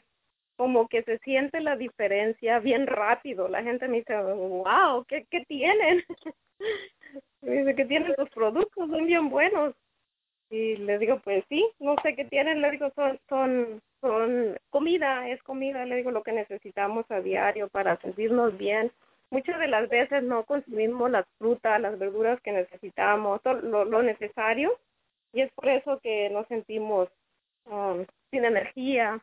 como 0.56 0.88
que 0.88 1.04
se 1.04 1.20
siente 1.20 1.62
la 1.62 1.76
diferencia 1.76 2.58
bien 2.58 2.88
rápido. 2.88 3.48
La 3.48 3.62
gente 3.62 3.88
me 3.88 3.98
dice 3.98 4.20
wow 4.20 5.06
qué 5.08 5.28
qué 5.30 5.46
tienen 5.46 6.04
dice 7.42 7.76
que 7.76 7.86
tienen 7.86 8.16
los 8.18 8.30
productos 8.32 8.90
son 8.90 9.06
bien 9.06 9.30
buenos 9.30 9.76
y 10.50 10.78
le 10.78 10.98
digo 10.98 11.20
pues 11.24 11.44
sí 11.50 11.68
no 11.80 11.96
sé 12.04 12.16
qué 12.16 12.26
tienen 12.26 12.62
le 12.62 12.72
digo 12.72 12.90
son 12.96 13.20
son 13.28 13.82
son 14.02 14.58
comida 14.70 15.30
es 15.30 15.42
comida 15.44 15.86
le 15.86 15.98
digo 15.98 16.12
lo 16.12 16.24
que 16.24 16.32
necesitamos 16.32 17.06
a 17.10 17.20
diario 17.22 17.68
para 17.68 17.98
sentirnos 17.98 18.58
bien 18.58 18.92
muchas 19.30 19.60
de 19.60 19.68
las 19.68 19.90
veces 19.90 20.24
no 20.24 20.46
consumimos 20.46 21.12
las 21.12 21.26
frutas, 21.38 21.82
las 21.82 21.98
verduras 22.00 22.40
que 22.42 22.52
necesitamos, 22.52 23.42
lo, 23.44 23.86
lo 23.86 24.04
necesario, 24.04 24.80
y 25.34 25.42
es 25.42 25.52
por 25.54 25.70
eso 25.70 26.00
que 26.00 26.30
nos 26.30 26.48
sentimos 26.48 27.10
um, 27.66 28.06
sin 28.32 28.46
energía. 28.46 29.20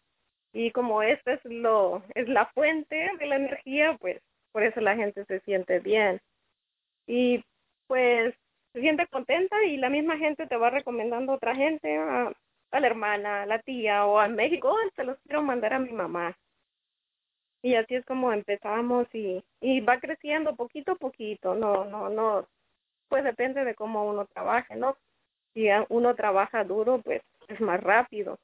Y 0.52 0.70
como 0.70 1.02
esta 1.02 1.32
es 1.32 1.44
lo 1.44 2.02
es 2.14 2.28
la 2.28 2.46
fuente 2.46 3.10
de 3.18 3.26
la 3.26 3.36
energía, 3.36 3.96
pues 4.00 4.20
por 4.52 4.62
eso 4.62 4.80
la 4.80 4.94
gente 4.94 5.24
se 5.24 5.40
siente 5.40 5.80
bien. 5.80 6.20
Y 7.06 7.44
pues 7.88 8.34
se 8.74 8.80
siente 8.80 9.06
contenta 9.06 9.64
y 9.64 9.78
la 9.78 9.88
misma 9.88 10.18
gente 10.18 10.46
te 10.46 10.56
va 10.58 10.68
recomendando 10.68 11.32
a 11.32 11.36
otra 11.36 11.54
gente, 11.54 11.96
a, 11.96 12.30
la 12.72 12.86
hermana, 12.86 13.42
a 13.42 13.46
la 13.46 13.60
tía 13.60 14.04
o 14.04 14.18
a 14.18 14.28
México, 14.28 14.68
oh, 14.68 14.90
se 14.94 15.04
los 15.04 15.16
quiero 15.20 15.42
mandar 15.42 15.72
a 15.72 15.78
mi 15.78 15.92
mamá 15.92 16.36
y 17.64 17.76
así 17.76 17.94
es 17.94 18.04
como 18.04 18.30
empezamos 18.30 19.06
y, 19.14 19.42
y 19.62 19.80
va 19.80 19.98
creciendo 19.98 20.54
poquito 20.54 20.92
a 20.92 20.96
poquito, 20.96 21.54
no, 21.54 21.86
no, 21.86 22.10
no, 22.10 22.46
pues 23.08 23.24
depende 23.24 23.64
de 23.64 23.74
cómo 23.74 24.06
uno 24.06 24.26
trabaje, 24.26 24.76
¿no? 24.76 24.98
Si 25.54 25.68
uno 25.88 26.14
trabaja 26.14 26.62
duro, 26.62 27.00
pues 27.02 27.22
es 27.48 27.58
más 27.62 27.82
rápido, 27.82 28.38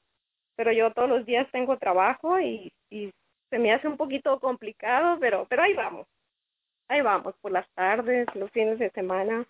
pero 0.55 0.71
yo 0.71 0.91
todos 0.93 1.07
los 1.07 1.23
días 1.27 1.47
tengo 1.51 1.77
trabajo 1.77 2.39
y, 2.39 2.73
y 2.89 3.11
se 3.51 3.59
me 3.59 3.71
hace 3.71 3.87
un 3.87 3.95
poquito 3.97 4.39
complicado, 4.39 5.19
pero, 5.19 5.45
pero 5.47 5.61
ahí 5.61 5.75
vamos, 5.75 6.07
ahí 6.87 7.01
vamos, 7.01 7.35
por 7.41 7.51
las 7.51 7.69
tardes, 7.75 8.25
los 8.33 8.49
fines 8.49 8.79
de 8.79 8.89
semana. 8.89 9.45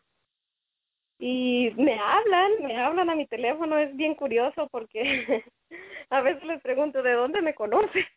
Y 1.24 1.72
me 1.78 2.00
hablan, 2.00 2.52
me 2.64 2.82
hablan 2.82 3.12
a 3.12 3.16
mi 3.16 3.28
teléfono, 3.28 3.78
es 3.78 3.96
bien 3.96 4.16
curioso 4.16 4.68
porque 4.72 5.44
a 6.10 6.20
veces 6.22 6.44
les 6.46 6.60
pregunto 6.64 7.04
de 7.04 7.14
dónde 7.14 7.44
me 7.44 7.54
conoce. 7.54 8.08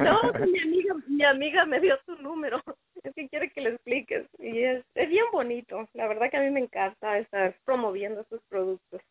no, 0.00 0.22
mi 0.46 0.58
amiga, 0.58 0.94
mi 1.06 1.22
amiga 1.22 1.66
me 1.66 1.80
dio 1.80 1.98
su 2.06 2.16
número. 2.16 2.60
Es 3.02 3.12
que 3.16 3.28
quiere 3.28 3.50
que 3.50 3.60
le 3.60 3.70
expliques. 3.70 4.28
Y 4.38 4.62
es, 4.62 4.84
es 4.94 5.08
bien 5.08 5.24
bonito. 5.32 5.88
La 5.92 6.06
verdad 6.06 6.30
que 6.30 6.36
a 6.36 6.40
mí 6.40 6.50
me 6.50 6.60
encanta 6.60 7.18
estar 7.18 7.56
promoviendo 7.64 8.20
estos 8.20 8.40
productos. 8.48 9.02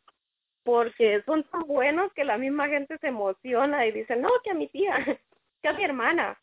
Porque 0.63 1.21
son 1.25 1.43
tan 1.43 1.63
buenos 1.67 2.11
que 2.13 2.23
la 2.23 2.37
misma 2.37 2.69
gente 2.69 2.97
se 2.99 3.07
emociona 3.07 3.85
y 3.85 3.91
dice, 3.91 4.15
no, 4.15 4.29
que 4.45 4.51
a 4.51 4.53
mi 4.53 4.69
tía, 4.69 4.95
que 5.61 5.67
a 5.67 5.73
mi 5.73 5.83
hermana. 5.83 6.39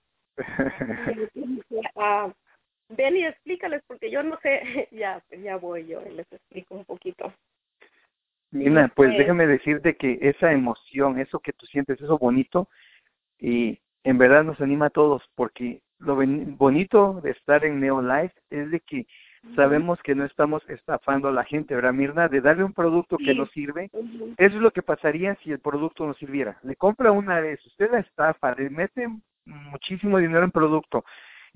Ven 2.88 3.16
y 3.16 3.24
explícales 3.24 3.82
porque 3.86 4.10
yo 4.10 4.22
no 4.22 4.38
sé. 4.40 4.62
ya, 4.92 5.22
ya 5.42 5.56
voy 5.56 5.86
yo 5.86 6.02
y 6.06 6.14
les 6.14 6.30
explico 6.32 6.74
un 6.74 6.84
poquito. 6.84 7.32
Mira, 8.50 8.90
pues 8.94 9.16
déjame 9.18 9.46
decirte 9.46 9.96
que 9.96 10.18
esa 10.22 10.52
emoción, 10.52 11.18
eso 11.18 11.38
que 11.38 11.52
tú 11.52 11.66
sientes, 11.66 12.00
eso 12.00 12.16
bonito, 12.16 12.68
y 13.38 13.78
en 14.04 14.16
verdad 14.16 14.42
nos 14.42 14.58
anima 14.62 14.86
a 14.86 14.90
todos 14.90 15.22
porque 15.34 15.82
lo 15.98 16.16
bonito 16.16 17.20
de 17.22 17.32
estar 17.32 17.64
en 17.66 17.80
Neolife 17.80 18.34
es 18.48 18.70
de 18.70 18.80
que 18.80 19.06
sabemos 19.54 20.00
que 20.02 20.14
no 20.14 20.24
estamos 20.24 20.62
estafando 20.68 21.28
a 21.28 21.32
la 21.32 21.44
gente, 21.44 21.74
¿verdad, 21.74 21.92
Mirna? 21.92 22.28
De 22.28 22.40
darle 22.40 22.64
un 22.64 22.72
producto 22.72 23.18
que 23.18 23.34
no 23.34 23.46
sirve. 23.46 23.90
Eso 24.38 24.56
es 24.56 24.62
lo 24.62 24.70
que 24.70 24.82
pasaría 24.82 25.34
si 25.42 25.52
el 25.52 25.58
producto 25.58 26.06
no 26.06 26.14
sirviera. 26.14 26.58
Le 26.62 26.76
compra 26.76 27.12
una 27.12 27.40
vez, 27.40 27.64
usted 27.66 27.90
la 27.90 28.00
estafa, 28.00 28.54
le 28.54 28.70
mete 28.70 29.08
muchísimo 29.44 30.18
dinero 30.18 30.44
en 30.44 30.50
producto 30.50 31.04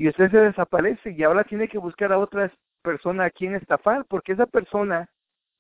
y 0.03 0.09
usted 0.09 0.33
se 0.33 0.37
desaparece 0.37 1.13
y 1.13 1.23
ahora 1.23 1.45
tiene 1.45 1.69
que 1.69 1.79
buscar 1.79 2.13
a 2.13 2.19
otra 2.19 2.53
persona 2.83 3.27
a 3.27 3.31
quien 3.31 3.55
estafar 3.55 4.05
porque 4.07 4.33
esa 4.33 4.47
persona 4.47 5.09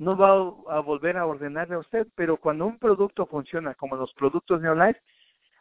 no 0.00 0.16
va 0.16 0.30
a 0.76 0.80
volver 0.80 1.16
a 1.16 1.26
ordenarle 1.26 1.76
a 1.76 1.78
usted, 1.78 2.08
pero 2.16 2.37
cuando 2.37 2.66
un 2.66 2.76
producto 2.76 3.25
funciona 3.26 3.76
como 3.76 3.94
los 3.94 4.12
productos 4.14 4.61
Neolife, 4.61 5.00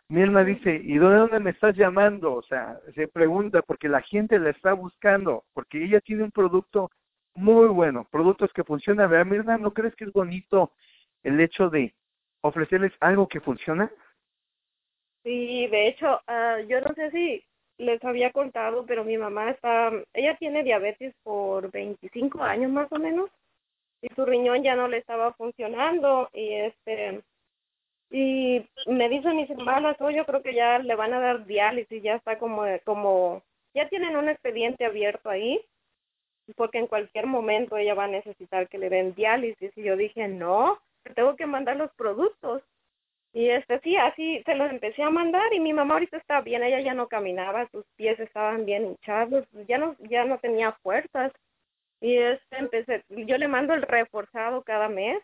Mirna 0.10 0.44
dice, 0.44 0.82
¿y 0.84 0.98
dónde, 0.98 1.20
dónde 1.20 1.40
me 1.40 1.52
estás 1.52 1.76
llamando? 1.76 2.34
O 2.34 2.42
sea, 2.42 2.80
se 2.96 3.08
pregunta 3.08 3.62
porque 3.62 3.88
la 3.88 4.02
gente 4.02 4.40
la 4.40 4.50
está 4.50 4.74
buscando, 4.74 5.44
porque 5.54 5.84
ella 5.84 6.02
tiene 6.02 6.24
un 6.24 6.32
producto 6.32 6.90
muy 7.36 7.68
bueno, 7.68 8.08
productos 8.12 8.52
que 8.52 8.64
funcionan. 8.64 9.12
¿Verdad, 9.12 9.32
Mirna? 9.32 9.58
¿No 9.60 9.76
crees 9.76 9.96
que 9.96 10.06
es 10.06 10.12
bonito 10.12 10.72
el 11.22 11.40
hecho 11.40 11.70
de 11.70 11.94
ofrecerles 12.42 12.94
algo 13.00 13.28
que 13.28 13.42
funciona? 13.42 13.92
Sí, 15.24 15.68
de 15.68 15.90
hecho, 15.90 16.20
uh, 16.28 16.68
yo 16.68 16.82
no 16.82 16.96
sé 16.96 17.12
si 17.12 17.46
les 17.82 18.04
había 18.04 18.32
contado, 18.32 18.86
pero 18.86 19.04
mi 19.04 19.18
mamá 19.18 19.52
está, 19.52 19.92
ella 20.14 20.36
tiene 20.38 20.64
diabetes 20.64 21.14
por 21.24 21.72
25 21.72 22.42
años 22.42 22.72
más 22.72 22.92
o 22.92 23.00
menos, 23.00 23.30
y 24.02 24.08
su 24.16 24.26
riñón 24.26 24.64
ya 24.64 24.76
no 24.76 24.88
le 24.88 24.98
estaba 24.98 25.34
funcionando, 25.34 26.30
y 26.34 26.54
este, 26.54 27.22
y 28.10 28.66
me 28.88 29.10
dicen 29.10 29.38
mis 29.38 29.50
hermanas, 29.50 29.96
oh, 30.00 30.10
yo 30.10 30.26
creo 30.26 30.42
que 30.42 30.54
ya 30.54 30.80
le 30.80 30.96
van 30.96 31.14
a 31.14 31.20
dar 31.20 31.46
diálisis, 31.46 32.04
ya 32.04 32.16
está 32.16 32.38
como, 32.38 32.64
como, 32.84 33.42
ya 33.74 33.88
tienen 33.90 34.18
un 34.18 34.30
expediente 34.30 34.86
abierto 34.86 35.30
ahí, 35.30 35.62
porque 36.56 36.80
en 36.80 36.88
cualquier 36.88 37.26
momento 37.26 37.78
ella 37.78 37.94
va 37.94 38.06
a 38.06 38.10
necesitar 38.10 38.68
que 38.68 38.78
le 38.78 38.90
den 38.90 39.14
diálisis. 39.16 39.72
Y 39.78 39.84
yo 39.84 39.96
dije, 39.96 40.28
no, 40.28 40.80
tengo 41.16 41.36
que 41.36 41.46
mandar 41.46 41.78
los 41.78 41.92
productos. 41.94 42.62
Y 43.34 43.50
este 43.50 43.80
sí, 43.80 43.96
así 43.96 44.44
se 44.46 44.56
los 44.56 44.70
empecé 44.70 45.04
a 45.04 45.10
mandar 45.10 45.54
y 45.54 45.60
mi 45.60 45.72
mamá 45.72 45.94
ahorita 45.94 46.18
está 46.18 46.42
bien, 46.42 46.64
ella 46.64 46.82
ya 46.82 46.94
no 46.94 47.08
caminaba, 47.08 47.70
sus 47.72 47.86
pies 47.96 48.20
estaban 48.20 48.66
bien 48.66 48.86
hinchados, 48.86 49.46
ya 49.68 49.78
no, 49.78 49.96
ya 50.10 50.26
no 50.26 50.38
tenía 50.40 50.74
fuerzas. 50.84 51.32
Y 52.02 52.18
este 52.18 52.58
empecé, 52.58 53.04
yo 53.10 53.38
le 53.38 53.48
mando 53.48 53.74
el 53.74 53.84
reforzado 53.84 54.64
cada 54.64 54.90
mes 54.90 55.22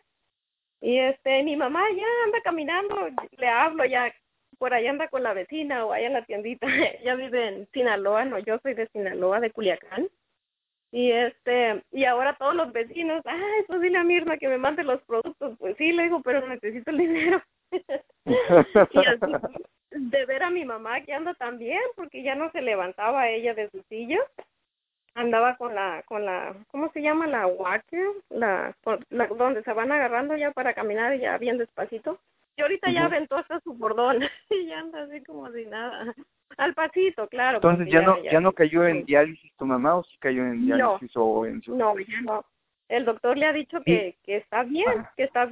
y 0.80 0.98
este, 1.00 1.44
mi 1.44 1.56
mamá 1.56 1.84
ya 1.96 2.06
anda 2.26 2.42
caminando, 2.44 3.10
le 3.38 3.48
hablo 3.48 3.84
ya, 3.86 4.14
por 4.58 4.74
ahí 4.74 4.88
anda 4.88 5.08
con 5.10 5.24
la 5.24 5.34
vecina 5.34 5.86
o 5.86 5.92
allá 5.92 6.08
en 6.08 6.14
la 6.14 6.26
tiendita, 6.26 6.68
ella 7.02 7.16
vive 7.16 7.48
en 7.48 7.68
Sinaloa, 7.74 8.26
no, 8.26 8.40
yo 8.40 8.60
soy 8.60 8.74
de 8.74 8.88
Sinaloa, 8.88 9.40
de 9.40 9.52
Culiacán. 9.52 10.08
Y 10.92 11.12
este, 11.12 11.84
y 11.92 12.06
ahora 12.06 12.38
todos 12.38 12.56
los 12.56 12.72
vecinos, 12.72 13.22
ay, 13.26 13.64
pues 13.68 13.82
dile 13.82 13.98
a 13.98 14.04
Mirna 14.04 14.38
que 14.38 14.48
me 14.48 14.58
mande 14.58 14.84
los 14.84 15.02
productos, 15.04 15.58
pues 15.60 15.76
sí, 15.78 15.92
le 15.92 16.04
digo, 16.04 16.22
pero 16.22 16.48
necesito 16.48 16.92
el 16.92 16.98
dinero. 17.00 17.44
y 18.26 18.36
así, 19.00 19.32
de 19.92 20.26
ver 20.26 20.44
a 20.44 20.50
mi 20.50 20.66
mamá 20.66 21.02
que 21.02 21.14
anda 21.14 21.34
tan 21.36 21.58
bien, 21.58 21.82
porque 21.96 22.24
ya 22.24 22.36
no 22.36 22.52
se 22.52 22.62
levantaba 22.62 23.30
ella 23.30 23.54
de 23.54 23.70
su 23.70 23.82
silla, 23.90 24.20
andaba 25.16 25.58
con 25.58 25.74
la, 25.74 26.04
con 26.04 26.26
la, 26.26 26.56
¿cómo 26.70 26.92
se 26.92 27.02
llama? 27.02 27.28
La 27.28 27.48
walker, 27.48 28.06
la, 28.30 28.76
la, 29.10 29.28
donde 29.28 29.64
se 29.64 29.74
van 29.74 29.92
agarrando 29.92 30.36
ya 30.38 30.52
para 30.52 30.74
caminar 30.74 31.18
ya 31.20 31.38
bien 31.38 31.58
despacito. 31.58 32.20
Y 32.56 32.62
ahorita 32.62 32.90
ya 32.90 33.06
aventó 33.06 33.36
hasta 33.36 33.60
su 33.60 33.74
bordón 33.74 34.24
y 34.50 34.68
ya 34.68 34.80
anda 34.80 35.04
así 35.04 35.24
como 35.24 35.50
si 35.52 35.66
nada. 35.66 36.14
Al 36.58 36.74
pasito, 36.74 37.28
claro. 37.28 37.58
Entonces 37.58 37.88
ya, 37.92 38.02
no 38.02 38.22
ya, 38.24 38.40
no 38.40 38.52
cayó 38.52 38.88
en 38.88 39.06
diálisis 39.06 39.54
tu 39.58 39.66
mamá 39.66 39.96
o 39.96 40.04
sí 40.04 40.18
cayó 40.20 40.44
en 40.44 40.66
diálisis 40.66 41.12
o 41.16 41.46
en 41.46 41.62
su... 41.62 41.76
No, 41.76 41.98
ya 42.00 42.22
no. 42.22 42.44
El 42.88 43.06
doctor 43.06 43.38
le 43.38 43.46
ha 43.46 43.54
dicho 43.54 43.82
que, 43.84 44.16
que 44.24 44.38
está 44.38 44.64
bien, 44.64 44.88
ah. 44.98 45.12
que 45.18 45.24
está 45.24 45.52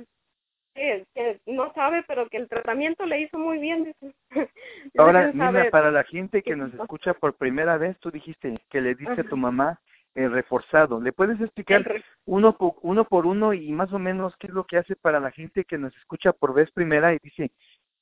que, 0.76 1.06
que, 1.16 1.40
no 1.48 1.74
sabe, 1.74 2.04
pero 2.08 2.28
que 2.30 2.38
el 2.38 2.48
tratamiento 2.48 3.06
le 3.06 3.22
hizo 3.22 3.40
muy 3.40 3.58
bien. 3.58 3.96
Ahora, 4.98 5.32
mira, 5.34 5.70
para 5.72 5.90
la 5.90 6.04
gente 6.04 6.44
que 6.44 6.56
nos 6.56 6.74
escucha 6.74 7.14
por 7.14 7.36
primera 7.36 7.78
vez, 7.78 7.98
tú 8.00 8.12
dijiste 8.12 8.60
que 8.70 8.82
le 8.82 8.94
dice 8.94 9.22
a 9.22 9.24
tu 9.24 9.38
mamá 9.38 9.80
el 10.14 10.32
reforzado. 10.32 11.02
¿Le 11.02 11.12
puedes 11.12 11.40
explicar 11.42 12.04
uno 12.26 12.58
por, 12.58 12.76
uno 12.82 13.06
por 13.06 13.26
uno 13.26 13.54
y 13.54 13.72
más 13.72 13.92
o 13.94 14.00
menos 14.00 14.36
qué 14.38 14.48
es 14.48 14.54
lo 14.54 14.66
que 14.66 14.78
hace 14.78 14.96
para 14.96 15.20
la 15.20 15.32
gente 15.32 15.66
que 15.66 15.78
nos 15.78 15.96
escucha 15.98 16.34
por 16.34 16.54
vez 16.54 16.72
primera 16.72 17.14
y 17.14 17.20
dice, 17.22 17.52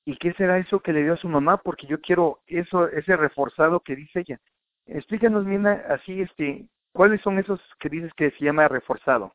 ¿y 0.05 0.17
qué 0.17 0.33
será 0.33 0.57
eso 0.57 0.79
que 0.79 0.93
le 0.93 1.03
dio 1.03 1.13
a 1.13 1.17
su 1.17 1.27
mamá? 1.27 1.57
Porque 1.57 1.87
yo 1.87 2.01
quiero 2.01 2.39
eso, 2.47 2.87
ese 2.89 3.15
reforzado 3.15 3.79
que 3.79 3.95
dice 3.95 4.19
ella. 4.19 4.39
Explícanos, 4.85 5.45
Mina, 5.45 5.83
así, 5.89 6.21
este, 6.21 6.65
¿cuáles 6.91 7.21
son 7.21 7.39
esos 7.39 7.59
que 7.79 7.89
dices 7.89 8.11
que 8.15 8.31
se 8.31 8.45
llama 8.45 8.67
reforzado? 8.67 9.33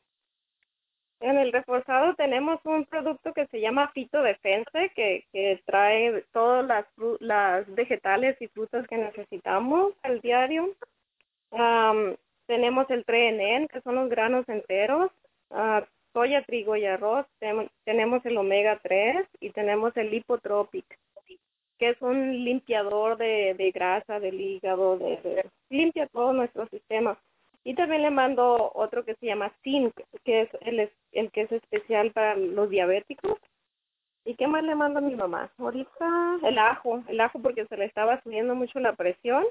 En 1.21 1.37
el 1.37 1.53
reforzado 1.53 2.15
tenemos 2.15 2.61
un 2.65 2.85
producto 2.85 3.33
que 3.33 3.47
se 3.49 3.61
llama 3.61 3.89
Fito 3.89 4.23
Defense, 4.23 4.93
que, 4.95 5.25
que 5.33 5.61
trae 5.67 6.25
todas 6.33 6.65
las, 6.65 6.87
las 7.19 7.75
vegetales 7.75 8.37
y 8.41 8.47
frutas 8.49 8.87
que 8.87 8.99
necesitamos 8.99 9.95
al 10.03 10.21
diario. 10.21 10.71
tenemos 12.47 12.89
el 12.91 13.05
3NN, 13.05 13.69
que 13.69 13.81
son 13.81 13.97
los 13.97 14.09
granos 14.09 14.49
enteros, 14.49 15.11
uh, 15.51 15.81
soya, 16.13 16.43
trigo 16.45 16.77
y 16.77 16.87
arroz. 16.87 17.27
tenemos 17.85 18.25
el 18.25 18.37
omega 18.37 18.79
3 18.83 19.27
y 19.41 19.51
tenemos 19.51 19.97
el 19.97 20.11
lipotropic, 20.11 20.87
que 21.79 21.91
es 21.91 22.01
un 22.01 22.45
limpiador 22.45 23.17
de, 23.17 23.55
de 23.55 23.71
grasa 23.73 24.21
del 24.21 24.41
hígado, 24.41 24.99
de, 24.99 25.45
limpia 25.69 26.07
todo 26.07 26.33
nuestro 26.33 26.69
sistema. 26.69 27.19
Y 27.69 27.75
también 27.75 28.01
le 28.01 28.11
mando 28.11 28.73
otro 28.75 29.05
que 29.05 29.15
se 29.17 29.27
llama 29.27 29.53
Zinc, 29.63 29.93
que 30.25 30.41
es 30.41 30.49
el, 30.63 30.91
el 31.13 31.31
que 31.31 31.43
es 31.43 31.53
especial 31.53 32.13
para 32.13 32.35
los 32.35 32.71
diabéticos. 32.71 33.39
¿Y 34.25 34.37
qué 34.37 34.47
más 34.47 34.65
le 34.65 34.75
mando 34.75 35.01
a 35.01 35.03
mi 35.03 35.15
mamá? 35.15 35.53
Ahorita 35.59 36.39
el 36.45 36.57
ajo, 36.57 37.03
el 37.09 37.21
ajo 37.21 37.43
porque 37.43 37.67
se 37.67 37.77
le 37.77 37.85
estaba 37.85 38.23
subiendo 38.23 38.55
mucho 38.55 38.81
la 38.81 38.97
presión. 38.97 39.45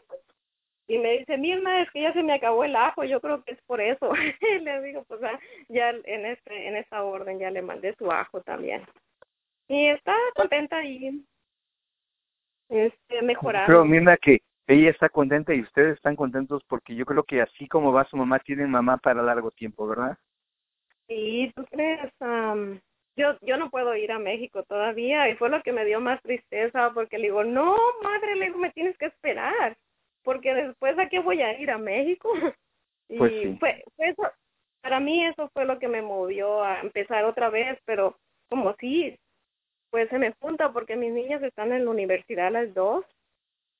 Y 0.88 0.97
me 0.97 1.19
dice, 1.19 1.38
Mirna, 1.38 1.83
es 1.83 1.91
que 1.91 2.01
ya 2.01 2.12
se 2.13 2.24
me 2.24 2.33
acabó 2.33 2.63
el 2.63 2.75
ajo, 2.75 3.03
yo 3.03 3.21
creo 3.21 3.43
que 3.43 3.51
es 3.51 3.62
por 3.67 3.81
eso. 3.81 4.12
le 4.63 4.81
digo, 4.81 5.03
pues 5.07 5.21
ah, 5.21 5.39
ya 5.69 5.91
en 5.91 6.25
este 6.25 6.69
en 6.69 6.75
esta 6.75 7.03
orden 7.03 7.38
ya 7.38 7.51
le 7.51 7.62
mandé 7.62 7.93
su 8.00 8.12
ajo 8.12 8.41
también. 8.41 8.81
Y 9.67 9.89
está 9.89 10.15
contenta 10.36 10.83
y 10.83 11.24
este, 12.69 13.21
mejorando. 13.21 13.67
Pero 13.67 13.86
Mirna, 13.86 14.17
que 14.17 14.41
ella 14.67 14.89
está 14.89 15.07
contenta 15.09 15.53
y 15.53 15.62
ustedes 15.62 15.95
están 15.95 16.15
contentos 16.15 16.62
porque 16.67 16.93
yo 16.93 17.05
creo 17.05 17.24
que 17.24 17.41
así 17.41 17.67
como 17.67 17.93
va 17.93 18.05
su 18.05 18.17
mamá, 18.17 18.39
tienen 18.39 18.69
mamá 18.69 18.97
para 18.97 19.24
largo 19.24 19.50
tiempo, 19.51 19.88
¿verdad? 19.88 20.17
Sí, 21.07 21.51
¿tú 21.55 21.65
crees? 21.65 22.12
yo, 23.15 23.38
yo 23.41 23.57
no 23.57 23.69
puedo 23.69 23.95
ir 23.95 24.12
a 24.12 24.19
México 24.19 24.63
todavía 24.63 25.29
y 25.29 25.36
fue 25.36 25.50
lo 25.50 25.63
que 25.63 25.71
me 25.71 25.86
dio 25.86 26.01
más 26.01 26.21
tristeza 26.21 26.91
porque 26.93 27.17
le 27.17 27.25
digo, 27.25 27.43
no, 27.45 27.75
madre, 28.03 28.36
le 28.36 28.47
digo, 28.47 28.59
me 28.59 28.71
tienes 28.71 28.97
que 28.97 29.05
esperar 29.05 29.77
porque 30.24 30.53
después 30.53 31.00
a 31.00 31.07
qué 31.07 31.19
voy 31.19 31.41
a 31.41 31.57
ir 31.57 31.71
a 31.71 31.77
México. 31.77 32.29
y 33.09 33.17
pues 33.17 33.31
sí. 33.31 33.57
fue, 33.59 33.83
fue 33.95 34.09
eso, 34.09 34.24
para 34.81 35.00
mí 35.00 35.25
eso 35.25 35.50
fue 35.53 35.63
lo 35.63 35.79
que 35.79 35.88
me 35.88 36.01
movió 36.01 36.62
a 36.62 36.81
empezar 36.81 37.24
otra 37.24 37.50
vez, 37.50 37.79
pero 37.86 38.17
como 38.50 38.75
sí, 38.75 39.17
pues 39.89 40.09
se 40.09 40.19
me 40.19 40.33
junta 40.41 40.74
porque 40.74 40.97
mis 40.97 41.13
niñas 41.13 41.41
están 41.41 41.71
en 41.71 41.86
la 41.86 41.91
universidad 41.91 42.51
las 42.51 42.74
dos 42.74 43.05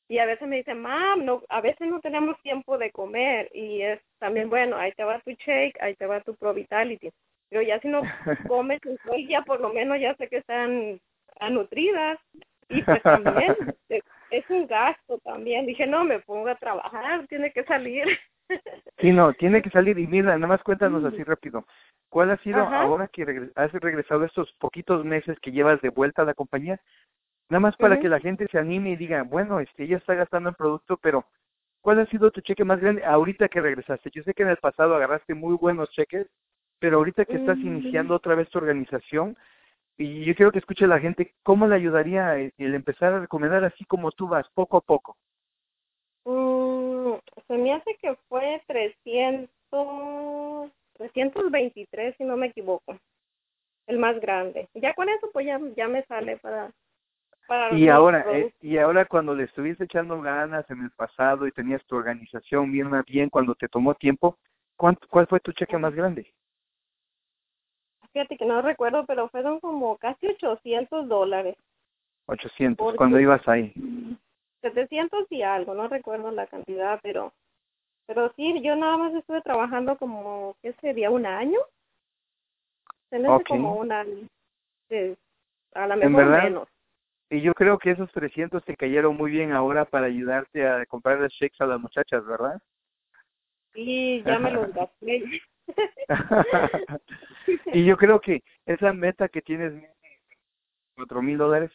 y 0.10 0.20
a 0.20 0.26
veces 0.26 0.48
me 0.48 0.58
dicen, 0.58 0.82
mam, 0.82 1.26
no, 1.26 1.44
a 1.50 1.62
veces 1.62 1.88
no 1.88 2.00
tenemos 2.00 2.40
tiempo 2.42 2.78
de 2.78 2.92
comer 2.92 3.50
y 3.54 3.82
es 3.82 4.00
también 4.20 4.50
bueno, 4.50 4.78
ahí 4.78 4.92
te 4.94 5.04
va 5.04 5.20
tu 5.20 5.32
shake, 5.32 5.82
ahí 5.82 5.96
te 5.96 6.06
va 6.06 6.22
tu 6.22 6.36
Pro 6.36 6.54
Vitality. 6.54 7.10
Pero 7.50 7.62
ya 7.62 7.80
si 7.80 7.88
no 7.88 8.02
comes 8.48 8.80
un 8.86 8.98
día, 9.16 9.42
por 9.42 9.60
lo 9.60 9.74
menos 9.74 10.00
ya 10.00 10.16
sé 10.16 10.28
que 10.28 10.38
están 10.38 11.00
nutridas 11.52 12.20
y 12.70 12.82
pues 12.84 13.02
también 13.04 13.56
es 14.32 14.50
un 14.50 14.68
gasto 14.68 15.18
también. 15.20 15.66
Dije, 15.66 15.86
no, 15.88 16.04
me 16.04 16.20
pongo 16.20 16.48
a 16.48 16.56
trabajar, 16.56 17.28
tiene 17.28 17.52
que 17.52 17.64
salir. 17.64 18.06
Sí, 19.00 19.12
no, 19.12 19.34
tiene 19.34 19.62
que 19.62 19.70
salir. 19.72 19.98
Y 19.98 20.08
mira, 20.08 20.36
nada 20.38 20.48
más 20.48 20.64
cuéntanos 20.64 21.04
así 21.04 21.24
rápido. 21.24 21.66
¿Cuál 22.10 22.32
ha 22.32 22.38
sido, 22.38 22.60
ahora 22.60 23.10
que 23.10 23.52
has 23.56 23.72
regresado 23.74 24.24
estos 24.24 24.54
poquitos 24.54 25.04
meses 25.04 25.38
que 25.42 25.52
llevas 25.52 25.82
de 25.82 25.90
vuelta 25.90 26.22
a 26.22 26.26
la 26.26 26.34
compañía, 26.34 26.80
Nada 27.50 27.62
más 27.62 27.78
para 27.78 28.00
que 28.00 28.10
la 28.10 28.20
gente 28.20 28.48
se 28.52 28.60
anime 28.60 28.92
y 28.92 28.96
diga, 28.98 29.24
bueno, 29.24 29.60
este, 29.60 29.86
ella 29.86 29.98
está 29.98 30.16
gastando 30.16 30.50
en 30.50 30.56
producto, 30.56 30.98
pero 30.98 31.26
¿cuál 31.82 32.00
ha 32.00 32.06
sido 32.08 32.30
tu 32.30 32.42
cheque 32.42 32.66
más 32.66 32.82
grande 32.82 33.06
ahorita 33.06 33.48
que 33.48 33.62
regresaste? 33.62 34.10
Yo 34.12 34.22
sé 34.24 34.34
que 34.34 34.44
en 34.44 34.50
el 34.50 34.58
pasado 34.58 34.96
agarraste 34.96 35.34
muy 35.34 35.56
buenos 35.56 35.90
cheques, 35.92 36.28
pero 36.80 36.98
ahorita 36.98 37.26
que 37.26 37.38
estás 37.38 37.58
iniciando 37.60 38.16
otra 38.16 38.36
vez 38.36 38.50
tu 38.50 38.58
organización, 38.58 39.38
y 39.98 40.26
yo 40.26 40.36
quiero 40.36 40.52
que 40.52 40.60
escuche 40.60 40.86
la 40.86 41.00
gente, 41.00 41.34
¿cómo 41.42 41.68
le 41.68 41.76
ayudaría 41.76 42.38
el, 42.38 42.54
empezar 42.58 43.14
a 43.14 43.20
recomendar 43.22 43.64
así 43.64 43.84
como 43.86 44.12
tú 44.12 44.28
vas, 44.28 44.48
poco 44.54 44.78
a 44.78 44.82
poco? 44.82 45.18
Mm, 46.26 47.14
se 47.48 47.58
me 47.58 47.74
hace 47.74 47.96
que 48.00 48.16
fue 48.28 48.62
300, 48.68 49.50
323, 50.94 52.16
si 52.18 52.24
no 52.26 52.38
me 52.38 52.48
equivoco, 52.48 52.96
el 53.88 53.98
más 53.98 54.20
grande. 54.20 54.68
Ya 54.76 54.94
con 54.94 55.10
eso 55.10 55.30
pues 55.32 55.48
ya, 55.48 55.60
ya 55.76 55.88
me 55.88 56.04
sale 56.04 56.38
para 56.38 56.72
y 57.72 57.88
ahora, 57.88 58.26
eh, 58.32 58.54
y 58.62 58.78
ahora 58.78 59.06
cuando 59.06 59.34
le 59.34 59.44
estuviste 59.44 59.86
echando 59.86 60.22
ganas 60.22 60.70
en 60.70 60.82
el 60.82 60.92
pasado 60.92 61.48
y 61.48 61.52
tenías 61.52 61.84
tu 61.86 61.96
organización 61.96 62.72
bien 62.72 62.90
bien, 63.06 63.30
cuando 63.30 63.56
te 63.56 63.68
tomó 63.68 63.94
tiempo, 63.96 64.38
¿cuánto, 64.76 65.08
¿cuál 65.08 65.28
fue 65.28 65.40
tu 65.40 65.52
cheque 65.52 65.78
más 65.78 65.94
grande? 65.94 66.34
Fíjate 68.12 68.38
que 68.38 68.46
no 68.46 68.62
recuerdo, 68.62 69.06
pero 69.06 69.30
fueron 69.30 69.60
como 69.60 69.98
casi 69.98 70.28
800 70.28 71.08
dólares. 71.08 71.56
800, 72.26 72.96
cuando 72.96 73.20
ibas 73.20 73.48
ahí. 73.48 73.74
700 74.62 75.32
y 75.32 75.44
algo, 75.44 75.74
no 75.74 75.88
recuerdo 75.88 76.32
la 76.32 76.48
cantidad, 76.48 77.00
pero 77.02 77.32
pero 78.08 78.32
sí, 78.38 78.62
yo 78.64 78.76
nada 78.76 78.98
más 78.98 79.14
estuve 79.14 79.42
trabajando 79.42 79.98
como, 79.98 80.56
¿qué 80.62 80.74
sería? 80.80 81.12
¿Un 81.12 81.26
año? 81.26 81.60
Se 83.10 83.22
como 83.48 83.76
un 83.76 83.92
año. 83.92 84.28
a 85.74 85.88
lo 85.88 85.98
mejor 85.98 86.26
menos. 86.26 86.68
Y 87.30 87.42
yo 87.42 87.54
creo 87.54 87.78
que 87.78 87.92
esos 87.92 88.12
300 88.12 88.64
te 88.64 88.78
cayeron 88.78 89.18
muy 89.18 89.32
bien 89.32 89.52
ahora 89.52 89.86
para 89.86 90.06
ayudarte 90.06 90.66
a 90.68 90.86
comprar 90.86 91.20
los 91.20 91.34
cheques 91.34 91.60
a 91.60 91.66
las 91.66 91.80
muchachas, 91.80 92.26
¿verdad? 92.26 92.62
Sí, 93.74 94.24
ya 94.26 94.40
me 94.40 94.52
los 94.52 94.74
gasté. 94.74 95.24
y 97.74 97.86
yo 97.86 97.98
creo 97.98 98.22
que 98.22 98.42
esa 98.66 98.94
meta 98.94 99.28
que 99.28 99.42
tienes, 99.42 99.74
cuatro 100.96 101.22
mil 101.22 101.38
dólares, 101.38 101.72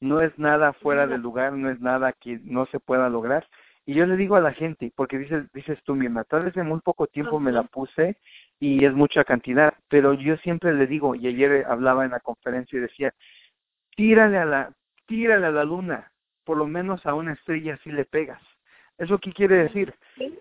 no 0.00 0.22
es 0.22 0.36
nada 0.38 0.72
fuera 0.72 1.06
del 1.06 1.20
lugar, 1.20 1.52
no 1.52 1.70
es 1.70 1.80
nada 1.80 2.12
que 2.12 2.40
no 2.44 2.66
se 2.66 2.80
pueda 2.80 3.08
lograr. 3.08 3.46
Y 3.86 3.94
yo 3.94 4.06
le 4.06 4.16
digo 4.16 4.36
a 4.36 4.40
la 4.40 4.54
gente, 4.54 4.90
porque 4.96 5.18
dices, 5.18 5.44
dices 5.52 5.78
tú 5.84 5.94
misma, 5.94 6.24
tal 6.24 6.44
vez 6.44 6.56
en 6.56 6.66
muy 6.66 6.80
poco 6.80 7.06
tiempo 7.06 7.38
me 7.38 7.52
la 7.52 7.64
puse 7.64 8.16
y 8.58 8.84
es 8.84 8.94
mucha 8.94 9.24
cantidad, 9.24 9.74
pero 9.88 10.14
yo 10.14 10.38
siempre 10.38 10.72
le 10.72 10.86
digo, 10.86 11.14
y 11.14 11.26
ayer 11.26 11.66
hablaba 11.68 12.06
en 12.06 12.12
la 12.12 12.20
conferencia 12.20 12.78
y 12.78 12.82
decía, 12.82 13.14
tírale 13.94 14.38
a 14.38 14.44
la, 14.46 14.72
tírale 15.06 15.46
a 15.46 15.50
la 15.50 15.64
luna, 15.64 16.12
por 16.44 16.56
lo 16.56 16.66
menos 16.66 17.04
a 17.06 17.14
una 17.14 17.32
estrella 17.32 17.78
si 17.82 17.90
le 17.90 18.04
pegas. 18.04 18.40
¿Eso 18.98 19.18
qué 19.18 19.32
quiere 19.32 19.56
decir? 19.56 19.94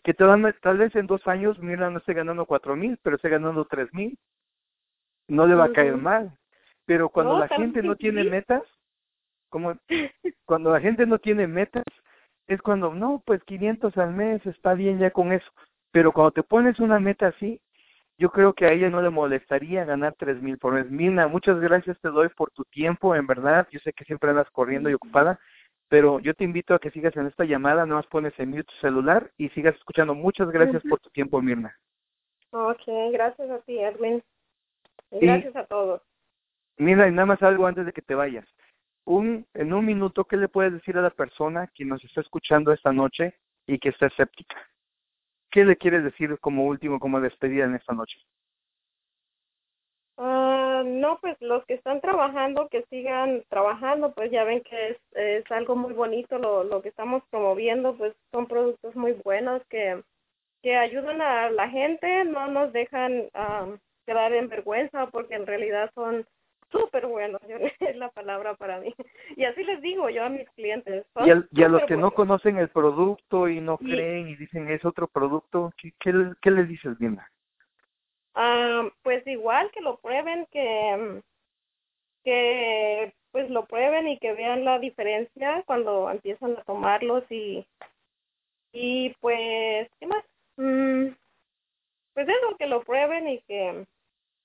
Que 0.03 0.13
tal, 0.13 0.55
tal 0.61 0.77
vez 0.77 0.95
en 0.95 1.07
dos 1.07 1.25
años, 1.27 1.57
mira, 1.59 1.89
no 1.89 1.97
esté 1.97 2.13
ganando 2.13 2.45
cuatro 2.45 2.75
mil, 2.75 2.99
pero 3.01 3.15
esté 3.15 3.29
ganando 3.29 3.65
tres 3.65 3.91
mil. 3.93 4.17
No 5.27 5.47
le 5.47 5.55
va 5.55 5.65
a 5.65 5.71
caer 5.73 5.97
mal. 5.97 6.37
Pero 6.85 7.09
cuando 7.09 7.39
la 7.39 7.47
gente 7.47 7.81
no 7.81 7.95
tiene 7.95 8.23
metas, 8.25 8.63
como 9.49 9.73
cuando 10.45 10.71
la 10.71 10.81
gente 10.81 11.05
no 11.05 11.17
tiene 11.17 11.47
metas, 11.47 11.85
es 12.47 12.61
cuando, 12.61 12.93
no, 12.93 13.23
pues 13.25 13.43
500 13.45 13.97
al 13.97 14.13
mes, 14.13 14.45
está 14.45 14.73
bien 14.73 14.99
ya 14.99 15.11
con 15.11 15.31
eso. 15.31 15.49
Pero 15.91 16.11
cuando 16.11 16.31
te 16.31 16.43
pones 16.43 16.79
una 16.79 16.99
meta 16.99 17.27
así, 17.27 17.61
yo 18.17 18.29
creo 18.29 18.53
que 18.53 18.65
a 18.65 18.71
ella 18.71 18.89
no 18.89 19.01
le 19.01 19.09
molestaría 19.09 19.85
ganar 19.85 20.15
tres 20.17 20.41
mil 20.41 20.57
por 20.57 20.73
mes. 20.73 20.89
Mina, 20.89 21.27
muchas 21.27 21.59
gracias 21.59 21.99
te 21.99 22.09
doy 22.09 22.29
por 22.29 22.51
tu 22.51 22.63
tiempo, 22.65 23.15
en 23.15 23.27
verdad. 23.27 23.67
Yo 23.71 23.79
sé 23.79 23.93
que 23.93 24.05
siempre 24.05 24.29
andas 24.29 24.49
corriendo 24.51 24.89
y 24.89 24.93
ocupada, 24.93 25.39
pero 25.89 26.19
yo 26.19 26.33
te 26.33 26.43
invito 26.43 26.73
a 26.73 26.79
que 26.79 26.91
sigas 26.91 27.15
en 27.17 27.27
esta 27.27 27.43
llamada, 27.45 27.85
no 27.85 27.95
más 27.95 28.07
pones 28.07 28.37
en 28.39 28.49
mute 28.49 28.63
tu 28.63 28.73
celular 28.75 29.31
y 29.37 29.49
sigas 29.49 29.75
escuchando. 29.75 30.13
Muchas 30.13 30.49
gracias 30.51 30.83
por 30.89 30.99
tu 30.99 31.09
tiempo, 31.09 31.41
Mirna. 31.41 31.75
Ok, 32.51 32.83
gracias 33.11 33.49
a 33.49 33.59
ti, 33.61 33.79
Edwin. 33.79 34.23
gracias 35.11 35.55
a 35.55 35.65
todos. 35.65 36.01
Mira, 36.77 37.07
y 37.07 37.11
nada 37.11 37.25
más 37.25 37.41
algo 37.41 37.65
antes 37.65 37.85
de 37.85 37.93
que 37.93 38.01
te 38.01 38.15
vayas. 38.15 38.45
Un, 39.05 39.45
en 39.53 39.73
un 39.73 39.85
minuto, 39.85 40.25
¿qué 40.25 40.37
le 40.37 40.47
puedes 40.47 40.71
decir 40.71 40.97
a 40.97 41.01
la 41.01 41.09
persona 41.09 41.67
que 41.73 41.83
nos 41.83 42.03
está 42.03 42.21
escuchando 42.21 42.71
esta 42.71 42.93
noche 42.93 43.35
y 43.67 43.79
que 43.79 43.89
está 43.89 44.07
escéptica? 44.07 44.55
¿Qué 45.53 45.63
le 45.63 45.75
quieres 45.75 46.03
decir 46.03 46.39
como 46.39 46.65
último, 46.65 46.99
como 46.99 47.21
despedida 47.21 47.65
en 47.65 47.75
esta 47.75 47.93
noche? 47.93 48.17
Uh, 50.17 50.81
no, 50.83 51.19
pues 51.21 51.37
los 51.41 51.63
que 51.65 51.75
están 51.75 52.01
trabajando, 52.01 52.67
que 52.69 52.83
sigan 52.89 53.43
trabajando, 53.49 54.15
pues 54.15 54.31
ya 54.31 54.45
ven 54.45 54.63
que 54.63 54.89
es, 54.89 54.97
es 55.11 55.51
algo 55.51 55.75
muy 55.75 55.93
bonito 55.93 56.39
lo, 56.39 56.63
lo 56.63 56.81
que 56.81 56.89
estamos 56.89 57.21
promoviendo, 57.29 57.95
pues 57.95 58.15
son 58.31 58.47
productos 58.47 58.95
muy 58.95 59.11
buenos 59.11 59.61
que, 59.69 60.01
que 60.63 60.75
ayudan 60.75 61.21
a 61.21 61.51
la 61.51 61.69
gente, 61.69 62.25
no 62.25 62.47
nos 62.47 62.73
dejan 62.73 63.29
quedar 64.07 64.33
en 64.33 64.49
vergüenza 64.49 65.05
porque 65.11 65.35
en 65.35 65.45
realidad 65.45 65.91
son 65.93 66.25
súper 66.73 67.05
buenos, 67.05 67.39
yo, 67.47 67.55
es 67.79 67.95
la 67.95 68.09
palabra 68.09 68.55
para 68.55 68.79
mí. 68.79 68.93
Y 69.37 69.45
así 69.45 69.63
les 69.63 69.81
digo 69.81 70.09
yo 70.09 70.25
a 70.25 70.29
mis 70.29 70.49
clientes. 70.51 71.05
Y, 71.23 71.63
a 71.63 71.67
los 71.69 71.83
que 71.83 71.95
no 71.95 72.11
conocen 72.11 72.57
el 72.57 72.69
producto 72.69 73.47
y 73.47 73.61
no 73.61 73.77
creen 73.77 74.27
y 74.27 74.35
dicen 74.35 74.69
es 74.69 74.83
otro 74.83 75.07
producto, 75.07 75.71
¿qué, 75.77 75.93
qué, 76.41 76.51
les 76.51 76.67
dices, 76.67 76.99
Linda? 76.99 77.29
Ah, 78.35 78.89
pues 79.03 79.25
igual 79.27 79.71
que 79.71 79.81
lo 79.81 79.97
prueben, 79.97 80.47
que, 80.51 81.21
que 82.23 83.13
pues 83.31 83.49
lo 83.49 83.65
prueben 83.65 84.07
y 84.07 84.17
que 84.17 84.33
vean 84.33 84.65
la 84.65 84.79
diferencia 84.79 85.63
cuando 85.65 86.09
empiezan 86.09 86.57
a 86.57 86.63
tomarlos 86.63 87.23
y, 87.29 87.65
y 88.71 89.11
pues, 89.21 89.89
¿qué 89.99 90.07
más? 90.07 90.25
Mm, 90.57 91.13
pues 92.13 92.27
eso, 92.27 92.57
que 92.57 92.67
lo 92.67 92.81
prueben 92.83 93.27
y 93.27 93.39
que 93.41 93.85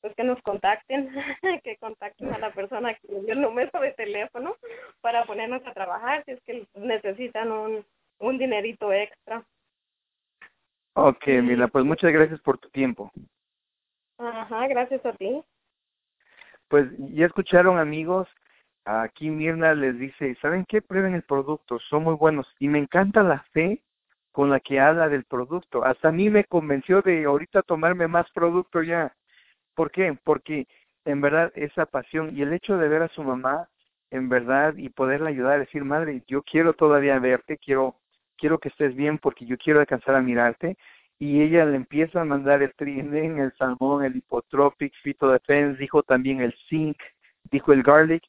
pues 0.00 0.14
que 0.14 0.24
nos 0.24 0.40
contacten, 0.42 1.10
que 1.64 1.76
contacten 1.76 2.32
a 2.32 2.38
la 2.38 2.52
persona 2.52 2.94
que 2.94 3.08
dio 3.08 3.32
el 3.32 3.40
número 3.40 3.70
de 3.80 3.92
teléfono 3.92 4.56
para 5.00 5.24
ponernos 5.24 5.64
a 5.66 5.72
trabajar 5.72 6.24
si 6.24 6.32
es 6.32 6.42
que 6.42 6.66
necesitan 6.74 7.50
un, 7.50 7.84
un 8.18 8.38
dinerito 8.38 8.92
extra. 8.92 9.44
Ok, 10.94 11.26
Mila, 11.42 11.68
pues 11.68 11.84
muchas 11.84 12.12
gracias 12.12 12.40
por 12.40 12.58
tu 12.58 12.68
tiempo. 12.70 13.12
Ajá, 14.18 14.66
gracias 14.66 15.04
a 15.06 15.12
ti. 15.12 15.42
Pues 16.68 16.86
ya 16.98 17.26
escucharon 17.26 17.78
amigos, 17.78 18.28
aquí 18.84 19.30
Mirna 19.30 19.74
les 19.74 19.98
dice, 19.98 20.36
¿saben 20.42 20.64
qué? 20.66 20.82
Prueben 20.82 21.14
el 21.14 21.22
producto, 21.22 21.78
son 21.78 22.04
muy 22.04 22.14
buenos. 22.14 22.46
Y 22.58 22.68
me 22.68 22.78
encanta 22.78 23.22
la 23.22 23.42
fe 23.52 23.82
con 24.32 24.50
la 24.50 24.60
que 24.60 24.80
habla 24.80 25.08
del 25.08 25.24
producto. 25.24 25.84
Hasta 25.84 26.08
a 26.08 26.12
mí 26.12 26.30
me 26.30 26.44
convenció 26.44 27.00
de 27.02 27.24
ahorita 27.24 27.62
tomarme 27.62 28.08
más 28.08 28.30
producto 28.32 28.82
ya. 28.82 29.14
¿Por 29.78 29.92
qué? 29.92 30.18
Porque 30.24 30.66
en 31.04 31.20
verdad 31.20 31.52
esa 31.54 31.86
pasión 31.86 32.36
y 32.36 32.42
el 32.42 32.52
hecho 32.52 32.76
de 32.78 32.88
ver 32.88 33.02
a 33.02 33.08
su 33.10 33.22
mamá 33.22 33.68
en 34.10 34.28
verdad 34.28 34.74
y 34.76 34.88
poderla 34.88 35.28
ayudar 35.30 35.52
a 35.52 35.58
decir, 35.60 35.84
madre, 35.84 36.24
yo 36.26 36.42
quiero 36.42 36.72
todavía 36.72 37.16
verte, 37.20 37.58
quiero, 37.58 37.94
quiero 38.36 38.58
que 38.58 38.70
estés 38.70 38.96
bien 38.96 39.18
porque 39.18 39.46
yo 39.46 39.56
quiero 39.56 39.78
alcanzar 39.78 40.16
a 40.16 40.20
mirarte. 40.20 40.76
Y 41.20 41.42
ella 41.42 41.64
le 41.64 41.76
empieza 41.76 42.20
a 42.20 42.24
mandar 42.24 42.60
el 42.60 42.74
trinen, 42.74 43.38
el 43.38 43.52
salmón, 43.52 44.04
el 44.04 44.16
hipotropic, 44.16 44.92
fito 45.00 45.30
defense, 45.30 45.78
dijo 45.78 46.02
también 46.02 46.40
el 46.40 46.56
zinc, 46.68 46.98
dijo 47.48 47.72
el 47.72 47.84
garlic. 47.84 48.24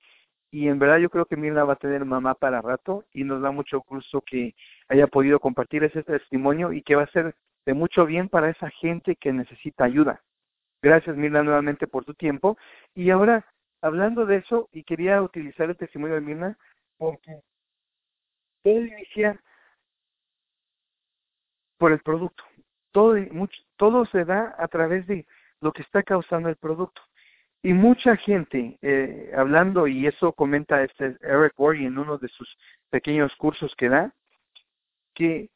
Y 0.52 0.68
en 0.68 0.78
verdad 0.78 1.00
yo 1.00 1.10
creo 1.10 1.26
que 1.26 1.36
Mirna 1.36 1.64
va 1.64 1.74
a 1.74 1.78
tener 1.78 2.06
mamá 2.06 2.36
para 2.36 2.62
rato 2.62 3.06
y 3.12 3.24
nos 3.24 3.42
da 3.42 3.50
mucho 3.50 3.84
gusto 3.88 4.22
que 4.22 4.54
haya 4.88 5.08
podido 5.08 5.40
compartir 5.40 5.84
ese 5.84 6.04
testimonio 6.04 6.74
y 6.74 6.84
que 6.84 6.96
va 6.96 7.04
a 7.06 7.12
ser 7.12 7.34
de 7.66 7.74
mucho 7.74 8.06
bien 8.06 8.30
para 8.30 8.52
esa 8.52 8.70
gente 8.70 9.16
que 9.16 9.34
necesita 9.34 9.86
ayuda. 9.86 10.22
Gracias, 10.82 11.16
Mirna, 11.16 11.44
nuevamente 11.44 11.88
por 11.88 12.06
tu 12.06 12.14
tiempo. 12.14 12.58
Y 12.96 13.10
ahora, 13.10 13.46
hablando 13.82 14.26
de 14.26 14.38
eso, 14.38 14.70
y 14.72 14.84
quería 14.84 15.22
utilizar 15.22 15.70
el 15.70 15.78
testimonio 15.78 16.16
de 16.16 16.22
Mirna, 16.22 16.58
porque 16.98 17.42
todo 18.64 18.80
inicia 18.80 19.42
por 21.78 21.92
el 21.92 22.00
producto. 22.00 22.44
Todo, 22.92 23.16
mucho, 23.32 23.62
todo 23.78 24.06
se 24.06 24.26
da 24.26 24.56
a 24.58 24.68
través 24.68 25.06
de 25.08 25.26
lo 25.62 25.72
que 25.72 25.82
está 25.82 26.04
causando 26.04 26.50
el 26.50 26.56
producto. 26.56 27.02
Y 27.62 27.74
mucha 27.74 28.16
gente, 28.16 28.78
eh, 28.82 29.32
hablando, 29.36 29.86
y 29.88 30.08
eso 30.08 30.32
comenta 30.34 30.82
este 30.84 31.18
Eric 31.22 31.60
Worry 31.60 31.86
en 31.86 31.98
uno 31.98 32.18
de 32.18 32.30
sus 32.30 32.58
pequeños 32.90 33.36
cursos 33.36 33.76
que 33.76 33.90
da, 33.90 34.14
que 35.14 35.50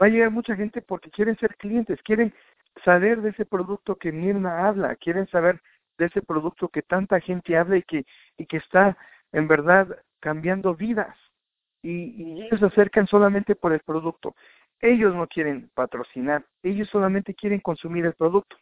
va 0.00 0.06
a 0.06 0.08
llegar 0.08 0.30
mucha 0.30 0.56
gente 0.56 0.80
porque 0.80 1.10
quieren 1.10 1.36
ser 1.36 1.56
clientes, 1.56 2.00
quieren 2.02 2.32
saber 2.84 3.20
de 3.22 3.30
ese 3.30 3.44
producto 3.44 3.96
que 3.96 4.12
Mirna 4.12 4.66
habla, 4.66 4.96
quieren 4.96 5.26
saber 5.28 5.60
de 5.98 6.06
ese 6.06 6.22
producto 6.22 6.68
que 6.68 6.82
tanta 6.82 7.20
gente 7.20 7.56
habla 7.56 7.76
y 7.76 7.82
que, 7.82 8.06
y 8.36 8.46
que 8.46 8.56
está 8.56 8.96
en 9.32 9.48
verdad 9.48 10.02
cambiando 10.20 10.74
vidas. 10.74 11.16
Y, 11.82 12.22
y 12.22 12.42
ellos 12.42 12.60
se 12.60 12.66
acercan 12.66 13.06
solamente 13.06 13.54
por 13.54 13.72
el 13.72 13.80
producto. 13.80 14.34
Ellos 14.80 15.14
no 15.14 15.26
quieren 15.26 15.70
patrocinar, 15.74 16.44
ellos 16.62 16.88
solamente 16.88 17.34
quieren 17.34 17.60
consumir 17.60 18.06
el 18.06 18.14
producto. 18.14 18.56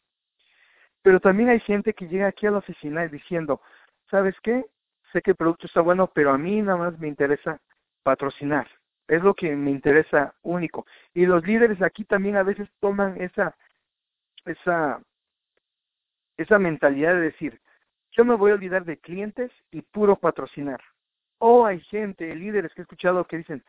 Pero 1.02 1.20
también 1.20 1.48
hay 1.48 1.60
gente 1.60 1.94
que 1.94 2.08
llega 2.08 2.26
aquí 2.26 2.46
a 2.46 2.50
la 2.50 2.58
oficina 2.58 3.06
diciendo, 3.06 3.60
¿sabes 4.10 4.34
qué? 4.42 4.64
Sé 5.12 5.22
que 5.22 5.30
el 5.30 5.36
producto 5.36 5.66
está 5.66 5.80
bueno, 5.80 6.10
pero 6.12 6.32
a 6.32 6.38
mí 6.38 6.60
nada 6.60 6.76
más 6.76 6.98
me 6.98 7.08
interesa 7.08 7.60
patrocinar. 8.02 8.68
Es 9.06 9.22
lo 9.22 9.34
que 9.34 9.54
me 9.56 9.70
interesa 9.70 10.34
único. 10.42 10.86
Y 11.14 11.24
los 11.24 11.46
líderes 11.46 11.80
aquí 11.82 12.04
también 12.04 12.36
a 12.36 12.42
veces 12.42 12.68
toman 12.80 13.20
esa 13.20 13.56
esa, 14.50 15.00
esa 16.36 16.58
mentalidad 16.58 17.14
de 17.14 17.20
decir, 17.20 17.60
yo 18.12 18.24
me 18.24 18.34
voy 18.34 18.50
a 18.50 18.54
olvidar 18.54 18.84
de 18.84 18.98
clientes 18.98 19.52
y 19.70 19.82
puro 19.82 20.16
patrocinar. 20.16 20.80
O 21.38 21.66
hay 21.66 21.80
gente, 21.82 22.34
líderes 22.34 22.72
que 22.74 22.80
he 22.80 22.82
escuchado 22.82 23.24
que 23.26 23.38
dicen, 23.38 23.64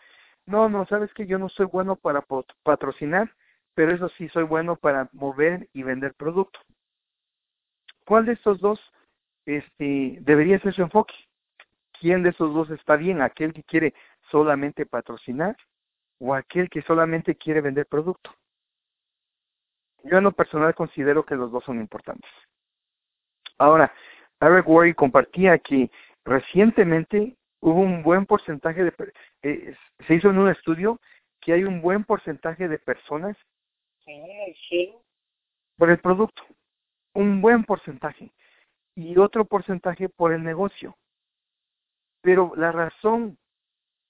no, 0.45 0.69
no, 0.69 0.85
sabes 0.87 1.13
que 1.13 1.27
yo 1.27 1.37
no 1.37 1.49
soy 1.49 1.67
bueno 1.67 1.95
para 1.95 2.25
patrocinar, 2.63 3.31
pero 3.75 3.93
eso 3.93 4.09
sí 4.09 4.27
soy 4.29 4.43
bueno 4.43 4.75
para 4.75 5.09
mover 5.13 5.69
y 5.73 5.83
vender 5.83 6.13
producto. 6.15 6.59
¿Cuál 8.05 8.25
de 8.25 8.33
estos 8.33 8.59
dos 8.59 8.79
este, 9.45 10.17
debería 10.21 10.59
ser 10.59 10.73
su 10.73 10.81
enfoque? 10.81 11.13
¿Quién 11.99 12.23
de 12.23 12.29
esos 12.29 12.53
dos 12.53 12.71
está 12.71 12.95
bien? 12.95 13.21
¿Aquel 13.21 13.53
que 13.53 13.63
quiere 13.63 13.93
solamente 14.31 14.85
patrocinar 14.85 15.55
o 16.17 16.33
aquel 16.33 16.69
que 16.69 16.81
solamente 16.81 17.35
quiere 17.35 17.61
vender 17.61 17.85
producto? 17.85 18.31
Yo 20.03 20.17
en 20.17 20.23
lo 20.23 20.31
personal 20.31 20.73
considero 20.75 21.25
que 21.25 21.35
los 21.35 21.51
dos 21.51 21.63
son 21.63 21.79
importantes. 21.79 22.29
Ahora, 23.57 23.93
Eric 24.39 24.67
Worry 24.67 24.93
compartía 24.93 25.57
que 25.59 25.91
recientemente 26.23 27.35
hubo 27.61 27.81
un 27.81 28.03
buen 28.03 28.25
porcentaje 28.25 28.83
de, 28.83 28.93
eh, 29.43 29.75
se 30.07 30.15
hizo 30.15 30.29
en 30.29 30.37
un 30.37 30.49
estudio 30.49 30.99
que 31.41 31.53
hay 31.53 31.63
un 31.63 31.81
buen 31.81 32.03
porcentaje 32.03 32.67
de 32.67 32.79
personas 32.79 33.35
por 35.77 35.89
el 35.89 35.99
producto, 35.99 36.43
un 37.13 37.41
buen 37.41 37.63
porcentaje, 37.63 38.31
y 38.95 39.17
otro 39.17 39.45
porcentaje 39.45 40.09
por 40.09 40.33
el 40.33 40.43
negocio. 40.43 40.97
Pero 42.21 42.53
la 42.55 42.71
razón 42.71 43.37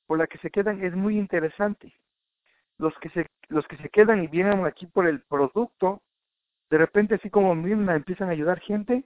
por 0.08 0.18
la 0.18 0.28
que 0.28 0.38
se 0.40 0.50
quedan 0.50 0.84
es 0.84 0.96
muy 0.96 1.18
interesante 1.18 1.94
los 2.80 2.98
que 3.00 3.10
se 3.10 3.28
los 3.50 3.68
que 3.68 3.78
se 3.78 3.90
quedan 3.90 4.24
y 4.24 4.28
vienen 4.28 4.66
aquí 4.66 4.86
por 4.88 5.08
el 5.08 5.22
producto, 5.22 6.02
de 6.70 6.78
repente 6.78 7.16
así 7.16 7.30
como 7.30 7.56
misma 7.56 7.96
empiezan 7.96 8.30
a 8.30 8.34
ayudar 8.34 8.60
gente 8.60 9.04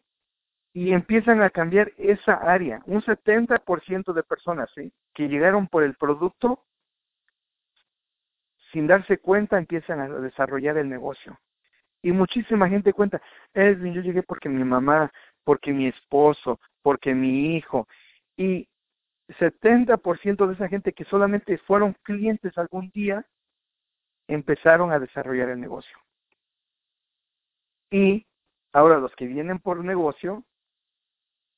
y 0.74 0.92
empiezan 0.92 1.42
a 1.42 1.50
cambiar 1.50 1.92
esa 1.98 2.34
área. 2.34 2.82
Un 2.86 3.02
70% 3.02 4.14
de 4.14 4.24
personas 4.24 4.70
¿sí? 4.76 4.92
que 5.14 5.28
llegaron 5.28 5.68
por 5.68 5.84
el 5.84 5.96
producto, 5.96 6.64
sin 8.72 8.88
darse 8.88 9.20
cuenta 9.20 9.58
empiezan 9.58 10.00
a 10.00 10.10
desarrollar 10.10 10.78
el 10.78 10.90
negocio. 10.90 11.40
Y 12.02 12.12
muchísima 12.12 12.68
gente 12.68 12.92
cuenta, 12.92 13.22
es 13.54 13.78
yo 13.80 14.02
llegué 14.02 14.24
porque 14.24 14.50
mi 14.50 14.64
mamá, 14.64 15.12
porque 15.46 15.72
mi 15.72 15.88
esposo, 15.88 16.60
porque 16.82 17.14
mi 17.14 17.56
hijo. 17.56 17.88
Y 18.36 18.68
70% 19.40 20.48
de 20.48 20.54
esa 20.54 20.68
gente 20.68 20.92
que 20.92 21.06
solamente 21.06 21.58
fueron 21.60 21.96
clientes 22.04 22.58
algún 22.58 22.90
día, 22.90 23.26
empezaron 24.28 24.92
a 24.92 25.00
desarrollar 25.00 25.50
el 25.50 25.62
negocio. 25.62 25.98
Y 27.92 28.26
ahora 28.72 28.98
los 28.98 29.16
que 29.16 29.28
vienen 29.28 29.60
por 29.60 29.84
negocio, 29.84 30.44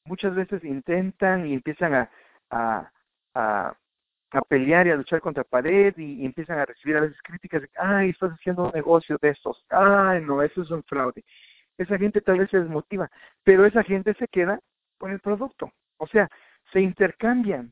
muchas 0.05 0.35
veces 0.35 0.63
intentan 0.63 1.47
y 1.47 1.53
empiezan 1.53 1.93
a, 1.93 2.11
a, 2.49 2.91
a, 3.33 4.41
pelear 4.49 4.87
y 4.87 4.91
a 4.91 4.95
luchar 4.95 5.21
contra 5.21 5.43
pared 5.43 5.93
y, 5.97 6.25
empiezan 6.25 6.59
a 6.59 6.65
recibir 6.65 6.97
a 6.97 7.01
veces 7.01 7.17
críticas 7.23 7.61
de, 7.61 7.69
ay, 7.77 8.09
estás 8.09 8.31
haciendo 8.31 8.65
un 8.65 8.71
negocio 8.71 9.17
de 9.21 9.29
estos, 9.29 9.63
ay, 9.69 10.21
no, 10.21 10.41
eso 10.41 10.61
es 10.61 10.71
un 10.71 10.83
fraude. 10.83 11.23
Esa 11.77 11.97
gente 11.97 12.21
tal 12.21 12.39
vez 12.39 12.49
se 12.49 12.59
desmotiva, 12.59 13.09
pero 13.43 13.65
esa 13.65 13.83
gente 13.83 14.13
se 14.15 14.27
queda 14.27 14.59
con 14.97 15.11
el 15.11 15.19
producto. 15.19 15.71
O 15.97 16.07
sea, 16.07 16.29
se 16.71 16.81
intercambian. 16.81 17.71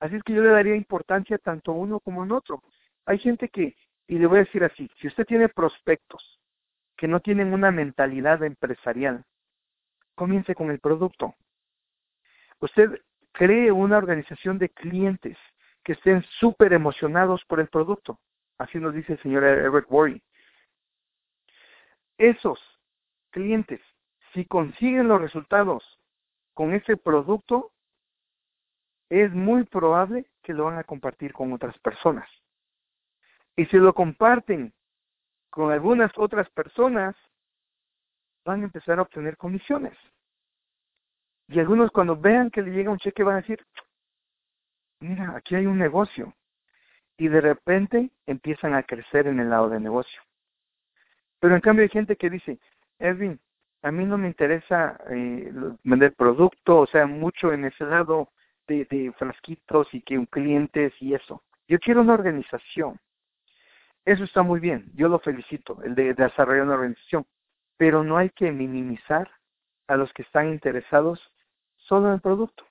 Así 0.00 0.16
es 0.16 0.22
que 0.24 0.32
yo 0.32 0.42
le 0.42 0.50
daría 0.50 0.74
importancia 0.74 1.38
tanto 1.38 1.72
a 1.72 1.74
uno 1.74 2.00
como 2.00 2.22
a 2.24 2.34
otro. 2.34 2.62
Hay 3.06 3.18
gente 3.18 3.48
que 3.48 3.76
y 4.12 4.18
le 4.18 4.26
voy 4.26 4.40
a 4.40 4.44
decir 4.44 4.62
así, 4.62 4.90
si 5.00 5.06
usted 5.06 5.24
tiene 5.24 5.48
prospectos 5.48 6.38
que 6.98 7.08
no 7.08 7.20
tienen 7.20 7.54
una 7.54 7.70
mentalidad 7.70 8.42
empresarial, 8.42 9.24
comience 10.14 10.54
con 10.54 10.70
el 10.70 10.80
producto. 10.80 11.34
Usted 12.60 13.00
cree 13.32 13.72
una 13.72 13.96
organización 13.96 14.58
de 14.58 14.68
clientes 14.68 15.38
que 15.82 15.92
estén 15.92 16.22
súper 16.38 16.74
emocionados 16.74 17.42
por 17.46 17.58
el 17.58 17.68
producto. 17.68 18.20
Así 18.58 18.76
nos 18.76 18.92
dice 18.92 19.14
el 19.14 19.22
señor 19.22 19.44
Eric 19.44 19.90
Worry. 19.90 20.22
Esos 22.18 22.60
clientes, 23.30 23.80
si 24.34 24.44
consiguen 24.44 25.08
los 25.08 25.22
resultados 25.22 25.82
con 26.52 26.74
ese 26.74 26.98
producto, 26.98 27.72
es 29.08 29.32
muy 29.32 29.64
probable 29.64 30.26
que 30.42 30.52
lo 30.52 30.64
van 30.64 30.76
a 30.76 30.84
compartir 30.84 31.32
con 31.32 31.50
otras 31.54 31.78
personas. 31.78 32.28
Y 33.56 33.66
si 33.66 33.76
lo 33.76 33.92
comparten 33.92 34.72
con 35.50 35.70
algunas 35.70 36.10
otras 36.16 36.48
personas, 36.50 37.14
van 38.44 38.62
a 38.62 38.64
empezar 38.64 38.98
a 38.98 39.02
obtener 39.02 39.36
comisiones. 39.36 39.96
Y 41.48 41.60
algunos 41.60 41.90
cuando 41.90 42.16
vean 42.16 42.50
que 42.50 42.62
le 42.62 42.70
llega 42.70 42.90
un 42.90 42.98
cheque 42.98 43.22
van 43.22 43.36
a 43.36 43.40
decir, 43.40 43.64
mira, 45.00 45.36
aquí 45.36 45.54
hay 45.54 45.66
un 45.66 45.78
negocio. 45.78 46.34
Y 47.18 47.28
de 47.28 47.40
repente 47.40 48.10
empiezan 48.26 48.74
a 48.74 48.82
crecer 48.82 49.26
en 49.26 49.38
el 49.38 49.50
lado 49.50 49.68
de 49.68 49.80
negocio. 49.80 50.22
Pero 51.40 51.54
en 51.54 51.60
cambio 51.60 51.82
hay 51.82 51.90
gente 51.90 52.16
que 52.16 52.30
dice, 52.30 52.58
Edwin, 52.98 53.38
a 53.82 53.90
mí 53.90 54.04
no 54.04 54.16
me 54.16 54.28
interesa 54.28 54.98
eh, 55.10 55.52
vender 55.82 56.14
producto, 56.14 56.78
o 56.78 56.86
sea, 56.86 57.06
mucho 57.06 57.52
en 57.52 57.64
ese 57.64 57.84
lado 57.84 58.30
de, 58.68 59.12
frasquitos 59.18 59.92
y 59.92 60.00
que 60.02 60.16
un 60.16 60.28
y 61.00 61.14
eso. 61.14 61.42
Yo 61.68 61.78
quiero 61.78 62.00
una 62.00 62.14
organización. 62.14 62.98
Eso 64.04 64.24
está 64.24 64.42
muy 64.42 64.58
bien, 64.58 64.90
yo 64.94 65.08
lo 65.08 65.20
felicito, 65.20 65.80
el 65.84 65.94
de, 65.94 66.14
desarrollar 66.14 66.64
una 66.64 66.74
organización, 66.74 67.24
pero 67.76 68.02
no 68.02 68.16
hay 68.16 68.30
que 68.30 68.50
minimizar 68.50 69.30
a 69.86 69.96
los 69.96 70.12
que 70.12 70.22
están 70.22 70.48
interesados 70.48 71.20
solo 71.76 72.08
en 72.08 72.14
el 72.14 72.20
producto, 72.20 72.66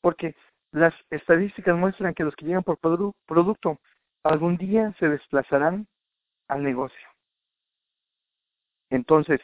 porque 0.00 0.36
las 0.70 0.94
estadísticas 1.10 1.76
muestran 1.76 2.14
que 2.14 2.24
los 2.24 2.34
que 2.36 2.46
llegan 2.46 2.62
por 2.62 2.78
producto 2.78 3.80
algún 4.22 4.56
día 4.56 4.94
se 4.98 5.08
desplazarán 5.08 5.88
al 6.48 6.62
negocio. 6.62 7.08
Entonces, 8.90 9.40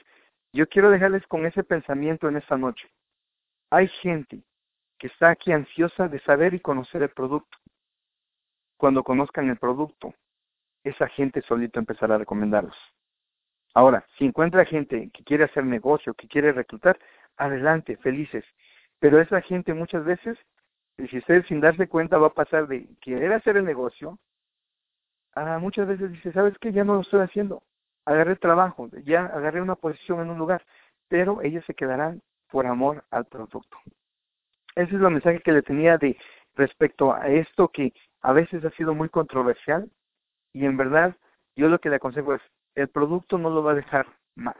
yo 0.52 0.68
quiero 0.68 0.90
dejarles 0.90 1.26
con 1.26 1.46
ese 1.46 1.64
pensamiento 1.64 2.28
en 2.28 2.36
esta 2.36 2.56
noche. 2.56 2.88
Hay 3.70 3.88
gente 3.88 4.42
que 4.98 5.08
está 5.08 5.30
aquí 5.30 5.52
ansiosa 5.52 6.08
de 6.08 6.20
saber 6.20 6.54
y 6.54 6.60
conocer 6.60 7.02
el 7.02 7.10
producto. 7.10 7.58
Cuando 8.76 9.02
conozcan 9.02 9.48
el 9.48 9.58
producto, 9.58 10.14
esa 10.88 11.08
gente 11.08 11.42
solito 11.42 11.78
empezará 11.78 12.16
a 12.16 12.18
recomendarlos. 12.18 12.76
Ahora, 13.74 14.04
si 14.16 14.24
encuentra 14.24 14.64
gente 14.64 15.10
que 15.12 15.24
quiere 15.24 15.44
hacer 15.44 15.64
negocio, 15.64 16.14
que 16.14 16.28
quiere 16.28 16.52
reclutar, 16.52 16.98
adelante, 17.36 17.96
felices. 17.98 18.44
Pero 18.98 19.20
esa 19.20 19.40
gente 19.40 19.74
muchas 19.74 20.04
veces, 20.04 20.36
si 21.10 21.18
usted 21.18 21.44
sin 21.46 21.60
darse 21.60 21.88
cuenta 21.88 22.18
va 22.18 22.28
a 22.28 22.34
pasar 22.34 22.66
de 22.66 22.88
querer 23.00 23.32
hacer 23.32 23.56
el 23.56 23.64
negocio, 23.64 24.18
a 25.34 25.58
muchas 25.58 25.86
veces 25.86 26.10
dice, 26.10 26.32
¿sabes 26.32 26.58
qué? 26.58 26.72
Ya 26.72 26.84
no 26.84 26.94
lo 26.94 27.00
estoy 27.02 27.20
haciendo. 27.20 27.62
Agarré 28.04 28.36
trabajo, 28.36 28.88
ya 29.04 29.26
agarré 29.26 29.60
una 29.60 29.76
posición 29.76 30.20
en 30.20 30.30
un 30.30 30.38
lugar, 30.38 30.64
pero 31.08 31.42
ellos 31.42 31.64
se 31.66 31.74
quedarán 31.74 32.22
por 32.50 32.66
amor 32.66 33.04
al 33.10 33.26
producto. 33.26 33.76
Ese 34.74 34.96
es 34.96 35.00
el 35.00 35.10
mensaje 35.10 35.40
que 35.40 35.52
le 35.52 35.62
tenía 35.62 35.98
de 35.98 36.16
respecto 36.54 37.12
a 37.14 37.28
esto 37.28 37.68
que 37.68 37.92
a 38.22 38.32
veces 38.32 38.64
ha 38.64 38.70
sido 38.70 38.94
muy 38.94 39.08
controversial, 39.08 39.88
y 40.58 40.66
en 40.66 40.76
verdad, 40.76 41.14
yo 41.54 41.68
lo 41.68 41.78
que 41.78 41.88
le 41.88 41.96
aconsejo 41.96 42.34
es, 42.34 42.42
el 42.74 42.88
producto 42.88 43.38
no 43.38 43.48
lo 43.48 43.62
va 43.62 43.72
a 43.72 43.76
dejar 43.76 44.06
mal. 44.34 44.56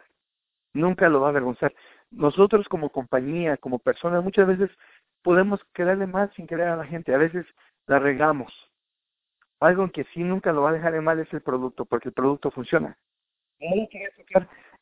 Nunca 0.73 1.09
lo 1.09 1.21
va 1.21 1.27
a 1.27 1.31
avergonzar. 1.31 1.75
Nosotros 2.13 2.69
como 2.69 2.91
compañía, 2.91 3.57
como 3.57 3.81
personas, 3.81 4.23
muchas 4.23 4.47
veces 4.47 4.71
podemos 5.23 5.61
quedarle 5.75 6.07
mal 6.07 6.33
sin 6.37 6.47
querer 6.47 6.69
a 6.69 6.77
la 6.77 6.85
gente. 6.85 7.13
A 7.13 7.19
veces 7.19 7.45
la 7.89 7.99
regamos. 7.99 8.53
Algo 9.59 9.91
que 9.91 10.05
sí 10.15 10.23
nunca 10.23 10.53
lo 10.53 10.63
va 10.63 10.71
a 10.71 10.75
dejar 10.75 10.95
en 10.95 11.03
mal 11.03 11.19
es 11.19 11.33
el 11.33 11.41
producto, 11.41 11.85
porque 11.85 12.11
el 12.11 12.15
producto 12.15 12.53
funciona. 12.53 12.97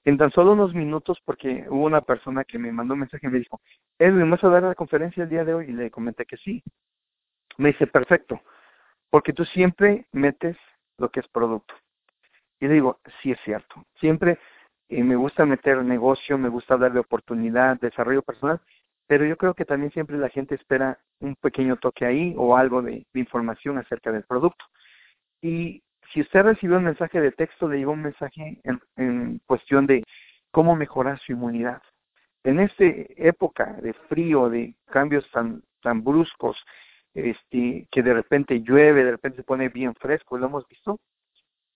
en 0.05 0.19
tan 0.19 0.31
solo 0.33 0.53
unos 0.53 0.75
minutos 0.75 1.19
porque 1.25 1.65
hubo 1.71 1.87
una 1.87 2.03
persona 2.03 2.45
que 2.45 2.59
me 2.59 2.73
mandó 2.73 2.93
un 2.93 3.01
mensaje 3.01 3.27
y 3.27 3.31
me 3.31 3.39
dijo, 3.39 3.59
Edwin, 3.99 4.31
¿vas 4.31 4.45
a 4.45 4.51
dar 4.51 4.65
la 4.65 4.75
conferencia 4.75 5.23
el 5.23 5.31
día 5.31 5.47
de 5.47 5.55
hoy? 5.55 5.71
Y 5.71 5.73
le 5.73 5.91
comenté 5.91 6.27
que 6.27 6.37
sí. 6.37 6.63
Me 7.57 7.69
dice, 7.69 7.87
perfecto, 7.87 8.43
porque 9.09 9.33
tú 9.33 9.47
siempre 9.47 10.05
metes 10.13 10.59
lo 10.99 11.11
que 11.11 11.21
es 11.21 11.29
producto. 11.29 11.75
Y 12.61 12.69
digo, 12.69 13.01
sí 13.21 13.33
es 13.33 13.39
cierto. 13.45 13.85
Siempre 14.01 14.39
eh, 14.89 15.03
me 15.03 15.17
gusta 15.17 15.45
meter 15.45 15.83
negocio, 15.85 16.39
me 16.39 16.49
gusta 16.49 16.75
hablar 16.75 16.93
de 16.93 17.01
oportunidad, 17.01 17.79
desarrollo 17.81 18.23
personal, 18.23 18.61
pero 19.07 19.25
yo 19.25 19.37
creo 19.37 19.55
que 19.55 19.65
también 19.65 19.93
siempre 19.93 20.17
la 20.19 20.29
gente 20.29 20.55
espera 20.55 20.99
un 21.21 21.37
pequeño 21.37 21.77
toque 21.77 22.05
ahí 22.05 22.35
o 22.37 22.57
algo 22.57 22.83
de, 22.83 23.07
información 23.15 23.79
acerca 23.79 24.11
del 24.11 24.25
producto. 24.25 24.65
Y 25.43 25.83
si 26.13 26.21
usted 26.23 26.43
recibió 26.43 26.79
un 26.79 26.85
mensaje 26.85 27.21
de 27.21 27.33
texto, 27.33 27.69
le 27.69 27.79
llegó 27.79 27.93
un 27.93 28.03
mensaje 28.03 28.61
en, 28.65 28.81
en 28.97 29.41
cuestión 29.47 29.87
de 29.87 30.03
cómo 30.51 30.77
mejorar 30.77 31.19
su 31.21 31.33
inmunidad. 31.33 31.83
En 32.45 32.61
esta 32.61 32.85
época 33.17 33.75
de 33.83 33.93
frío, 34.09 34.49
de 34.49 34.75
cambios 34.87 35.29
tan, 35.33 35.63
tan 35.83 36.03
bruscos, 36.05 36.57
este, 37.17 37.89
que 37.91 38.03
de 38.03 38.13
repente 38.13 38.61
llueve, 38.61 39.03
de 39.03 39.13
repente 39.13 39.39
se 39.39 39.43
pone 39.43 39.71
bien 39.71 39.95
fresco, 39.95 40.37
lo 40.37 40.47
hemos 40.47 40.69
visto, 40.69 41.01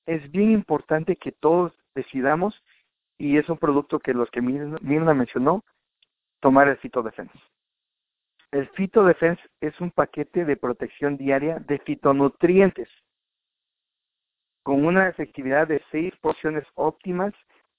es 0.07 0.31
bien 0.31 0.50
importante 0.50 1.16
que 1.16 1.33
todos 1.33 1.72
decidamos, 1.94 2.62
y 3.16 3.38
es 3.38 3.48
un 3.48 3.57
producto 3.57 4.00
que 4.00 4.12
los 4.12 4.31
que 4.31 4.42
Mirna 4.42 5.14
mencionó, 5.14 5.64
tomar 6.40 6.68
el 6.68 6.79
Defense. 6.79 7.38
El 8.53 8.70
Defense 8.76 9.42
es 9.62 9.81
un 9.81 9.90
paquete 9.90 10.44
de 10.44 10.57
protección 10.57 11.16
diaria 11.16 11.59
de 11.59 11.79
fitonutrientes 11.79 12.88
con 14.62 14.85
una 14.85 15.09
efectividad 15.09 15.68
de 15.68 15.83
seis 15.90 16.14
porciones 16.20 16.64
óptimas 16.74 17.33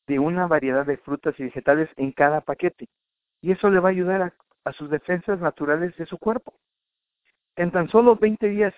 de 0.08 0.17
una 0.17 0.47
variedad 0.47 0.86
de 0.86 0.97
frutas 0.97 1.39
y 1.39 1.43
vegetales 1.43 1.89
en 1.95 2.12
cada 2.12 2.41
paquete. 2.41 2.88
Y 3.41 3.52
eso 3.52 3.69
le 3.69 3.80
va 3.80 3.89
a 3.89 3.91
ayudar 3.91 4.34
a 4.65 4.74
sus 4.74 4.89
defensas 4.89 5.39
naturales 5.39 5.95
de 5.97 6.08
su 6.08 6.17
cuerpo 6.17 6.56
en 7.55 7.71
tan 7.71 7.89
solo 7.89 8.15
20 8.15 8.47
días 8.49 8.73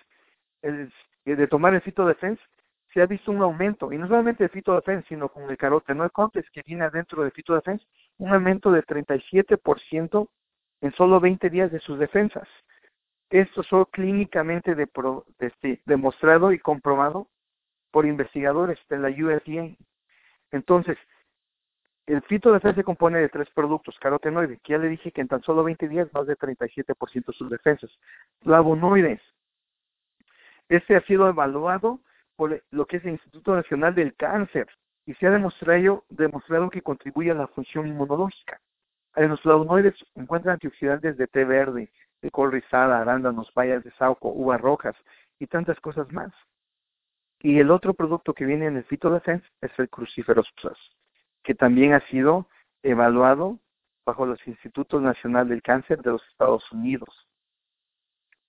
de 0.62 1.47
tomar 1.47 1.73
el 1.73 1.81
Defense, 1.81 2.41
se 2.93 3.01
ha 3.01 3.05
visto 3.05 3.31
un 3.31 3.41
aumento, 3.41 3.91
y 3.91 3.97
no 3.97 4.07
solamente 4.07 4.43
el 4.43 4.63
Defense, 4.63 5.07
sino 5.07 5.29
con 5.29 5.49
el 5.49 5.57
carotenoid 5.57 6.12
complex 6.12 6.49
que 6.51 6.62
viene 6.65 6.86
adentro 6.86 7.23
del 7.23 7.33
Defense, 7.33 7.86
un 8.17 8.33
aumento 8.33 8.71
de 8.71 8.83
37% 8.83 10.29
en 10.81 10.93
solo 10.93 11.19
20 11.19 11.49
días 11.49 11.71
de 11.71 11.79
sus 11.79 11.97
defensas. 11.97 12.47
Esto 13.29 13.62
es 13.62 13.88
clínicamente 13.91 14.75
de 14.75 14.88
este, 15.39 15.81
demostrado 15.86 16.51
y 16.51 16.59
comprobado 16.59 17.27
por 17.89 18.05
investigadores 18.05 18.77
de 18.89 18.99
la 18.99 19.09
USDA. 19.09 19.75
Entonces, 20.51 20.97
el 22.06 22.22
fitodefensa 22.24 22.76
se 22.76 22.84
compone 22.84 23.20
de 23.20 23.30
tres 23.30 23.50
productos, 23.52 23.98
carotenoides, 24.00 24.62
que 24.62 24.74
ya 24.74 24.78
le 24.78 24.89
dije 24.89 25.12
que 25.12 25.22
en 25.22 25.30
tan 25.30 25.42
solo 25.42 25.63
20 25.63 25.88
días 25.88 26.10
más 26.13 26.28
de 26.28 26.38
37% 26.38 27.26
de 27.26 27.34
sus 27.34 27.50
defensas. 27.50 27.89
Flavonoides. 28.42 29.22
Este 30.68 30.96
ha 30.96 31.02
sido 31.02 31.30
evaluado 31.30 32.02
por 32.36 32.62
lo 32.72 32.86
que 32.88 32.98
es 32.98 33.06
el 33.06 33.12
Instituto 33.12 33.56
Nacional 33.56 33.96
del 33.96 34.16
Cáncer 34.16 34.68
y 35.06 35.13
se 35.16 35.28
ha 35.28 35.32
demostrado, 35.32 36.70
que 36.72 36.82
contribuye 36.82 37.32
a 37.32 37.36
la 37.36 37.48
función 37.48 37.88
inmunológica. 37.88 38.60
En 39.16 39.30
los 39.30 39.42
flavonoides 39.42 39.96
encuentran 40.16 40.54
antioxidantes 40.54 41.18
de 41.18 41.28
té 41.28 41.46
verde, 41.46 41.92
de 42.22 42.32
col 42.32 42.52
rizada, 42.52 43.00
arándanos, 43.00 43.54
bayas 43.54 43.84
de 43.84 43.92
sauco, 43.92 44.30
uvas 44.30 44.60
rojas 44.60 44.96
y 45.39 45.48
tantas 45.48 45.80
cosas 45.80 46.12
más. 46.12 46.34
Y 47.39 47.60
el 47.60 47.72
otro 47.72 47.94
producto 47.94 48.34
que 48.34 48.46
viene 48.46 48.66
en 48.66 48.78
el 48.78 48.86
Defense 48.89 49.46
es 49.62 49.72
el 49.78 49.89
Cruciferous 49.89 50.52
Plus 50.54 50.80
que 51.43 51.56
también 51.56 51.93
ha 51.93 51.99
sido 52.08 52.47
evaluado 52.82 53.60
bajo 54.06 54.25
los 54.25 54.45
Institutos 54.47 55.01
Nacional 55.01 55.47
del 55.47 55.62
Cáncer 55.62 56.01
de 56.01 56.12
los 56.12 56.27
Estados 56.29 56.69
Unidos. 56.71 57.27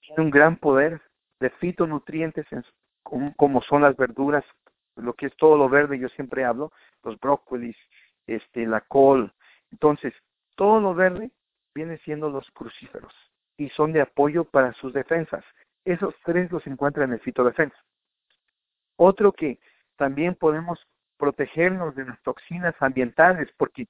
Tiene 0.00 0.22
un 0.22 0.30
gran 0.30 0.57
poder 0.57 1.00
de 1.40 1.50
fitonutrientes 1.50 2.46
como, 3.02 3.62
son 3.62 3.83
las 3.83 3.96
verduras, 3.96 4.44
lo 4.96 5.14
que 5.14 5.26
es 5.26 5.37
todo 5.37 5.57
lo 5.57 5.68
verde, 5.68 5.98
yo 5.98 6.09
siempre 6.11 6.44
hablo, 6.44 6.72
los 7.02 7.18
brócolis, 7.18 7.76
este, 8.26 8.66
la 8.66 8.80
col. 8.80 9.33
Entonces, 9.70 10.14
todo 10.57 10.80
lo 10.80 10.94
verde 10.94 11.30
viene 11.74 11.98
siendo 11.98 12.30
los 12.30 12.48
crucíferos 12.52 13.12
y 13.57 13.68
son 13.70 13.92
de 13.92 14.00
apoyo 14.00 14.44
para 14.44 14.72
sus 14.74 14.92
defensas. 14.92 15.44
Esos 15.85 16.14
tres 16.24 16.50
los 16.50 16.66
encuentran 16.66 17.11
en 17.11 17.14
el 17.14 17.20
fitodefensa. 17.20 17.76
Otro 18.96 19.33
que 19.33 19.59
también 19.96 20.35
podemos 20.35 20.87
protegernos 21.18 21.94
de 21.94 22.05
las 22.05 22.20
toxinas 22.22 22.74
ambientales, 22.81 23.48
porque 23.57 23.87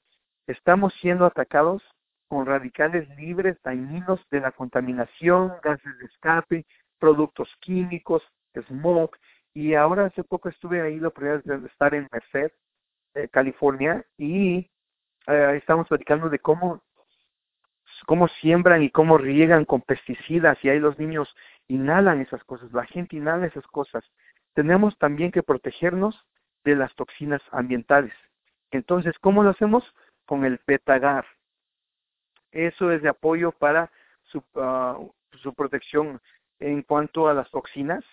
estamos 0.47 0.95
siendo 1.01 1.27
atacados 1.27 1.83
con 2.29 2.47
radicales 2.47 3.09
libres 3.17 3.57
dañinos 3.63 4.21
de 4.31 4.41
la 4.41 4.53
contaminación, 4.53 5.53
gases 5.63 5.99
de 5.99 6.07
escape, 6.07 6.67
productos 6.99 7.49
químicos, 7.61 8.23
smog, 8.55 9.11
y 9.53 9.75
ahora 9.75 10.07
hace 10.07 10.25
poco 10.25 10.49
estuve 10.49 10.81
ahí 10.81 10.99
la 10.99 11.11
primera 11.11 11.39
de 11.39 11.67
estar 11.67 11.95
en 11.95 12.09
Merced, 12.11 12.53
eh, 13.15 13.29
California, 13.29 14.05
y 14.19 14.71
eh, 15.27 15.55
estamos 15.57 15.89
platicando 15.89 16.29
de 16.29 16.39
cómo 16.39 16.83
cómo 18.07 18.29
siembran 18.29 18.83
y 18.83 18.91
cómo 18.91 19.19
riegan 19.19 19.65
con 19.65 19.83
pesticidas 19.83 20.59
y 20.63 20.69
ahí 20.69 20.79
los 20.79 20.99
niños 20.99 21.35
inhalan 21.69 22.21
esas 22.21 22.43
cosas, 22.45 22.73
la 22.73 22.85
gente 22.87 23.17
inhala 23.17 23.47
esas 23.47 23.67
cosas. 23.69 24.05
Tenemos 24.55 24.97
también 24.99 25.33
que 25.33 25.43
protegernos 25.43 26.17
de 26.65 26.77
las 26.77 26.95
toxinas 26.95 27.43
ambientales. 27.51 28.13
Entonces, 28.71 29.15
¿cómo 29.21 29.43
lo 29.43 29.51
hacemos? 29.51 29.85
Con 30.27 30.45
el 30.45 30.59
Petagar. 30.59 31.25
Eso 32.53 32.91
es 32.93 33.03
de 33.03 33.09
apoyo 33.09 33.53
para 33.53 33.91
su, 34.25 34.43
ah, 34.57 34.99
protección 35.57 36.21
en 36.61 36.83
cuanto 36.83 37.29
a 37.29 37.35
las 37.35 37.51
toxinas 37.51 38.05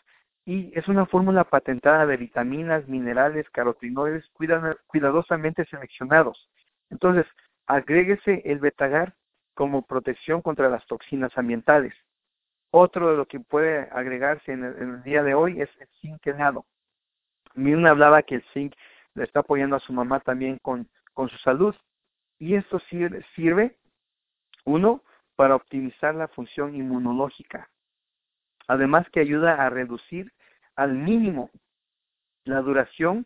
y 0.45 0.77
es 0.77 0.87
una 0.87 1.05
fórmula 1.05 1.43
patentada 1.43 2.05
de 2.05 2.17
vitaminas, 2.17 2.87
minerales, 2.87 3.49
carotinoides 3.51 4.27
cuidadosamente 4.87 5.65
seleccionados. 5.65 6.49
Entonces, 6.89 7.25
agréguese 7.67 8.41
el 8.45 8.59
Betagar 8.59 9.13
como 9.53 9.85
protección 9.85 10.41
contra 10.41 10.69
las 10.69 10.85
toxinas 10.87 11.37
ambientales. 11.37 11.93
Otro 12.71 13.11
de 13.11 13.17
lo 13.17 13.27
que 13.27 13.39
puede 13.39 13.89
agregarse 13.91 14.53
en 14.53 14.63
el, 14.63 15.03
día 15.03 15.23
de 15.23 15.33
hoy 15.33 15.61
es 15.61 15.69
el 15.79 15.87
zinc 15.99 16.25
helado. 16.25 16.65
Mirna 17.55 17.91
hablaba 17.91 18.23
que 18.23 18.35
el 18.35 18.43
zinc 18.53 18.73
le 19.15 19.23
está 19.23 19.41
apoyando 19.41 19.75
a 19.75 19.79
su 19.79 19.93
mamá 19.93 20.19
también 20.19 20.57
con, 20.61 20.87
con 21.13 21.29
su 21.29 21.37
salud. 21.37 21.75
Y 22.39 22.55
esto 22.55 22.79
sirve, 22.89 23.23
sirve, 23.35 23.77
uno, 24.65 25.03
para 25.35 25.55
optimizar 25.55 26.15
la 26.15 26.27
función 26.27 26.75
inmunológica. 26.75 27.69
Además 28.67 29.07
que 29.11 29.19
ayuda 29.19 29.65
a 29.65 29.69
reducir 29.69 30.31
al 30.75 30.93
mínimo 30.93 31.49
la 32.45 32.61
duración 32.61 33.25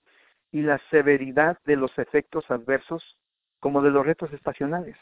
y 0.52 0.62
la 0.62 0.80
severidad 0.90 1.58
de 1.66 1.76
los 1.76 1.98
efectos 1.98 2.50
adversos 2.50 3.18
como 3.60 3.82
de 3.82 3.92
los 3.92 4.06
retos 4.06 4.32
estacionales. 4.34 4.98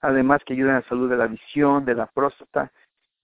Además 0.00 0.42
que 0.44 0.54
ayuda 0.54 0.72
a 0.76 0.80
la 0.80 0.88
salud 0.88 1.10
de 1.10 1.16
la 1.16 1.26
visión, 1.26 1.84
de 1.84 1.94
la 1.94 2.06
próstata. 2.06 2.72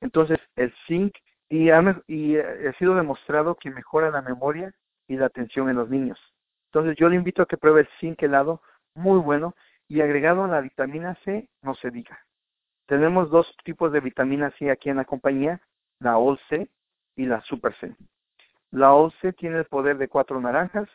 Entonces 0.01 0.39
el 0.57 0.75
zinc 0.87 1.15
y 1.49 1.71
ha, 1.71 2.03
y 2.07 2.37
ha 2.37 2.73
sido 2.79 2.95
demostrado 2.95 3.55
que 3.55 3.71
mejora 3.71 4.11
la 4.11 4.23
memoria 4.23 4.75
y 5.09 5.17
la 5.17 5.27
atención 5.27 5.69
en 5.69 5.77
los 5.77 5.91
niños. 5.91 6.19
Entonces 6.67 6.97
yo 6.97 7.09
le 7.09 7.17
invito 7.17 7.43
a 7.43 7.47
que 7.47 7.57
pruebe 7.57 7.83
el 7.83 7.89
zinc 8.01 8.23
helado, 8.23 8.61
muy 8.95 9.19
bueno, 9.19 9.55
y 9.89 10.01
agregado 10.01 10.45
a 10.45 10.49
la 10.49 10.61
vitamina 10.61 11.17
C, 11.25 11.49
no 11.63 11.75
se 11.75 11.91
diga. 11.91 12.19
Tenemos 12.87 13.31
dos 13.31 13.55
tipos 13.65 13.93
de 13.93 14.01
vitamina 14.01 14.51
C 14.59 14.71
aquí 14.71 14.91
en 14.91 14.97
la 14.97 15.05
compañía, 15.05 15.61
la 16.01 16.19
All 16.19 16.39
C 16.49 16.69
y 17.17 17.27
la 17.27 17.41
Super 17.43 17.75
C. 17.77 17.95
La 18.71 18.93
All 18.93 19.13
C 19.21 19.33
tiene 19.33 19.59
el 19.59 19.65
poder 19.67 19.99
de 19.99 20.09
cuatro 20.09 20.41
naranjas, 20.41 20.89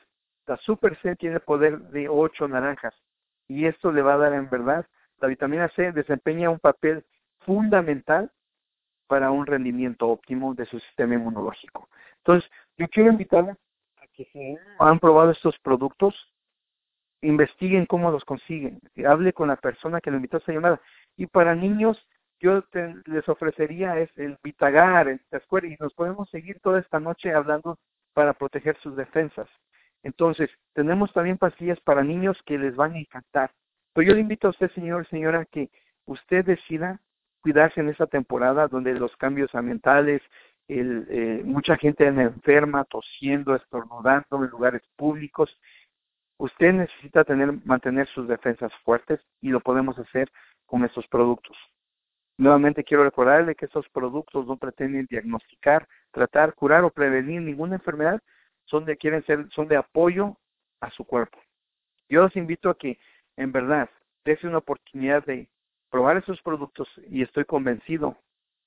la 0.45 0.57
Super 0.57 0.97
C 1.01 1.15
tiene 1.15 1.35
el 1.35 1.41
poder 1.41 1.79
de 1.89 2.09
ocho 2.09 2.47
naranjas. 2.47 2.93
Y 3.47 3.65
esto 3.65 3.91
le 3.91 4.01
va 4.01 4.15
a 4.15 4.17
dar 4.17 4.33
en 4.33 4.49
verdad, 4.49 4.85
la 5.19 5.27
vitamina 5.27 5.69
C 5.69 5.91
desempeña 5.91 6.49
un 6.49 6.59
papel 6.59 7.05
fundamental 7.39 8.31
para 9.07 9.31
un 9.31 9.45
rendimiento 9.45 10.07
óptimo 10.07 10.53
de 10.53 10.65
su 10.65 10.79
sistema 10.79 11.15
inmunológico. 11.15 11.89
Entonces, 12.17 12.49
yo 12.77 12.87
quiero 12.89 13.11
invitarles 13.11 13.57
han 14.79 14.99
probado 14.99 15.31
estos 15.31 15.57
productos, 15.59 16.15
investiguen 17.21 17.85
cómo 17.85 18.11
los 18.11 18.23
consiguen, 18.23 18.79
hable 19.07 19.33
con 19.33 19.49
la 19.49 19.57
persona 19.57 20.01
que 20.01 20.11
le 20.11 20.17
invitó 20.17 20.37
a 20.37 20.39
esa 20.39 20.53
llamada. 20.53 20.81
Y 21.17 21.27
para 21.27 21.55
niños, 21.55 22.05
yo 22.39 22.63
les 23.05 23.27
ofrecería 23.27 23.99
es 23.99 24.09
el 24.17 24.37
Vitagar, 24.41 25.09
el 25.09 25.21
escuela 25.31 25.67
y 25.67 25.75
nos 25.79 25.93
podemos 25.93 26.29
seguir 26.29 26.59
toda 26.61 26.79
esta 26.79 26.99
noche 26.99 27.33
hablando 27.33 27.77
para 28.13 28.33
proteger 28.33 28.77
sus 28.77 28.95
defensas. 28.95 29.49
Entonces, 30.03 30.49
tenemos 30.73 31.11
también 31.11 31.37
pastillas 31.37 31.79
para 31.81 32.03
niños 32.03 32.41
que 32.45 32.57
les 32.57 32.75
van 32.75 32.93
a 32.93 32.99
encantar. 32.99 33.51
Pero 33.93 34.07
yo 34.07 34.15
le 34.15 34.21
invito 34.21 34.47
a 34.47 34.51
usted, 34.51 34.71
señor, 34.71 35.07
señora, 35.07 35.45
que 35.45 35.69
usted 36.05 36.45
decida 36.45 37.01
cuidarse 37.41 37.81
en 37.81 37.89
esta 37.89 38.07
temporada 38.07 38.67
donde 38.67 38.93
los 38.93 39.15
cambios 39.17 39.53
ambientales, 39.55 40.21
eh, 40.69 41.41
mucha 41.43 41.75
gente 41.77 42.05
enferma, 42.05 42.85
tosiendo, 42.85 43.55
estornudando 43.55 44.43
en 44.43 44.49
lugares 44.49 44.83
públicos. 44.95 45.59
Usted 46.37 46.73
necesita 46.73 47.23
tener, 47.23 47.53
mantener 47.65 48.07
sus 48.07 48.27
defensas 48.27 48.71
fuertes 48.85 49.19
y 49.41 49.49
lo 49.49 49.59
podemos 49.59 49.97
hacer 49.97 50.31
con 50.65 50.85
estos 50.85 51.07
productos. 51.07 51.57
Nuevamente 52.37 52.83
quiero 52.83 53.03
recordarle 53.03 53.55
que 53.55 53.65
estos 53.65 53.89
productos 53.89 54.47
no 54.47 54.55
pretenden 54.57 55.07
diagnosticar, 55.09 55.87
tratar, 56.11 56.53
curar 56.53 56.83
o 56.83 56.91
prevenir 56.91 57.41
ninguna 57.41 57.75
enfermedad, 57.75 58.21
son 58.65 58.85
de 58.85 58.95
quieren 58.95 59.25
ser, 59.25 59.49
son 59.49 59.67
de 59.67 59.75
apoyo 59.75 60.37
a 60.79 60.91
su 60.91 61.03
cuerpo. 61.03 61.39
Yo 62.07 62.21
los 62.21 62.35
invito 62.35 62.69
a 62.69 62.77
que 62.77 62.97
en 63.35 63.51
verdad 63.51 63.89
dése 64.23 64.47
una 64.47 64.59
oportunidad 64.59 65.25
de 65.25 65.49
probar 65.89 66.17
esos 66.17 66.41
productos 66.41 66.87
y 67.09 67.23
estoy 67.23 67.45
convencido 67.45 68.15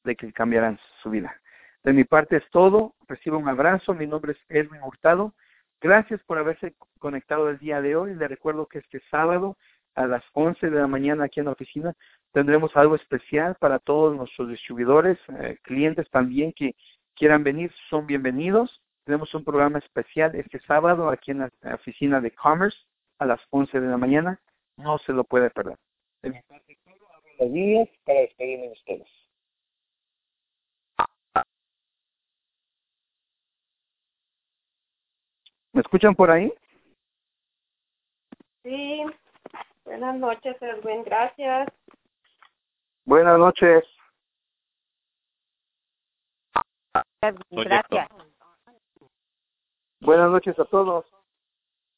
de 0.04 0.16
que 0.16 0.32
cambiarán 0.32 0.78
su 1.02 1.10
vida. 1.10 1.40
De 1.84 1.92
mi 1.92 2.04
parte 2.04 2.36
es 2.36 2.48
todo. 2.50 2.94
Recibo 3.08 3.38
un 3.38 3.48
abrazo. 3.48 3.94
Mi 3.94 4.06
nombre 4.06 4.32
es 4.32 4.38
Edwin 4.48 4.82
Hurtado. 4.82 5.34
Gracias 5.80 6.22
por 6.24 6.38
haberse 6.38 6.74
conectado 7.00 7.48
el 7.48 7.58
día 7.58 7.80
de 7.80 7.96
hoy. 7.96 8.14
Le 8.14 8.28
recuerdo 8.28 8.66
que 8.66 8.78
este 8.78 9.00
sábado 9.10 9.56
a 9.94 10.06
las 10.06 10.22
11 10.32 10.70
de 10.70 10.78
la 10.78 10.86
mañana 10.86 11.24
aquí 11.24 11.40
en 11.40 11.46
la 11.46 11.52
oficina 11.52 11.94
tendremos 12.32 12.76
algo 12.76 12.94
especial 12.94 13.56
para 13.56 13.78
todos 13.78 14.16
nuestros 14.16 14.48
distribuidores, 14.48 15.18
eh, 15.40 15.58
clientes 15.62 16.08
también 16.10 16.52
que 16.52 16.74
quieran 17.14 17.44
venir, 17.44 17.72
son 17.90 18.06
bienvenidos. 18.06 18.80
Tenemos 19.04 19.34
un 19.34 19.44
programa 19.44 19.80
especial 19.80 20.34
este 20.36 20.60
sábado 20.60 21.10
aquí 21.10 21.32
en 21.32 21.40
la 21.40 21.50
oficina 21.74 22.20
de 22.20 22.30
Commerce 22.30 22.78
a 23.18 23.26
las 23.26 23.40
11 23.50 23.80
de 23.80 23.88
la 23.88 23.96
mañana. 23.96 24.40
No 24.76 24.98
se 24.98 25.12
lo 25.12 25.24
puede 25.24 25.50
perder. 25.50 25.76
De 26.22 26.30
mi 26.30 26.40
parte, 26.42 26.78
todo 26.84 26.96
para 28.04 28.20
despedirme 28.20 28.66
de 28.66 28.72
ustedes. 28.72 29.21
¿Me 35.72 35.80
escuchan 35.80 36.14
por 36.14 36.30
ahí? 36.30 36.52
Sí. 38.62 39.02
Buenas 39.84 40.16
noches, 40.18 40.56
Edwin. 40.60 41.02
Gracias. 41.04 41.68
Buenas 43.04 43.38
noches. 43.38 43.84
Gracias. 47.50 48.08
Buenas 50.00 50.30
noches 50.30 50.58
a 50.58 50.64
todos. 50.66 51.06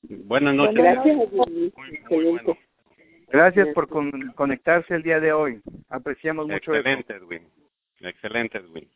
Buenas 0.03 0.55
noches. 0.55 0.75
Gracias. 0.77 1.17
Muy, 1.33 1.73
muy 2.11 2.25
bueno. 2.25 2.57
Gracias 3.29 3.69
por 3.75 3.89
con- 3.89 4.33
conectarse 4.33 4.95
el 4.95 5.03
día 5.03 5.19
de 5.19 5.33
hoy. 5.33 5.61
Apreciamos 5.89 6.47
mucho 6.47 6.73
eso. 6.73 6.75
Excelente, 6.75 7.15
Edwin. 7.15 7.51
Excelente, 8.01 8.59
Edwin. 8.59 8.89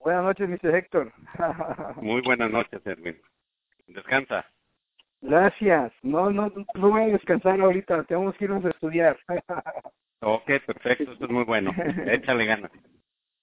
Buenas 0.00 0.24
noches, 0.24 0.48
Mr. 0.48 0.74
Héctor. 0.74 1.12
Muy 2.02 2.20
buenas 2.22 2.50
noches, 2.50 2.84
Edwin. 2.84 3.20
Descansa. 3.94 4.46
Gracias. 5.20 5.92
No, 6.02 6.30
no, 6.30 6.50
no 6.74 6.90
voy 6.90 7.02
a 7.02 7.06
descansar 7.06 7.60
ahorita. 7.60 8.04
Tenemos 8.04 8.34
que 8.36 8.44
irnos 8.44 8.64
a 8.64 8.70
estudiar. 8.70 9.18
Ok, 10.22 10.46
perfecto. 10.66 11.12
Esto 11.12 11.24
es 11.24 11.30
muy 11.30 11.44
bueno. 11.44 11.72
Échale 12.06 12.46
ganas. 12.46 12.70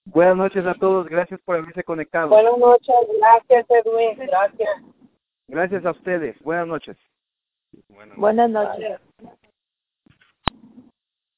Buenas 0.06 0.38
noches 0.38 0.66
a 0.66 0.74
todos. 0.76 1.08
Gracias 1.08 1.40
por 1.42 1.58
haberse 1.58 1.84
conectado. 1.84 2.30
Buenas 2.30 2.58
noches. 2.58 2.96
Gracias, 3.20 3.66
Edwin. 3.70 4.18
Gracias. 4.18 4.70
Gracias 5.48 5.86
a 5.86 5.92
ustedes. 5.92 6.40
Buenas 6.42 6.68
noches. 6.68 6.98
Buenas 7.90 8.18
Buenas 8.18 8.50
noches. 8.50 9.00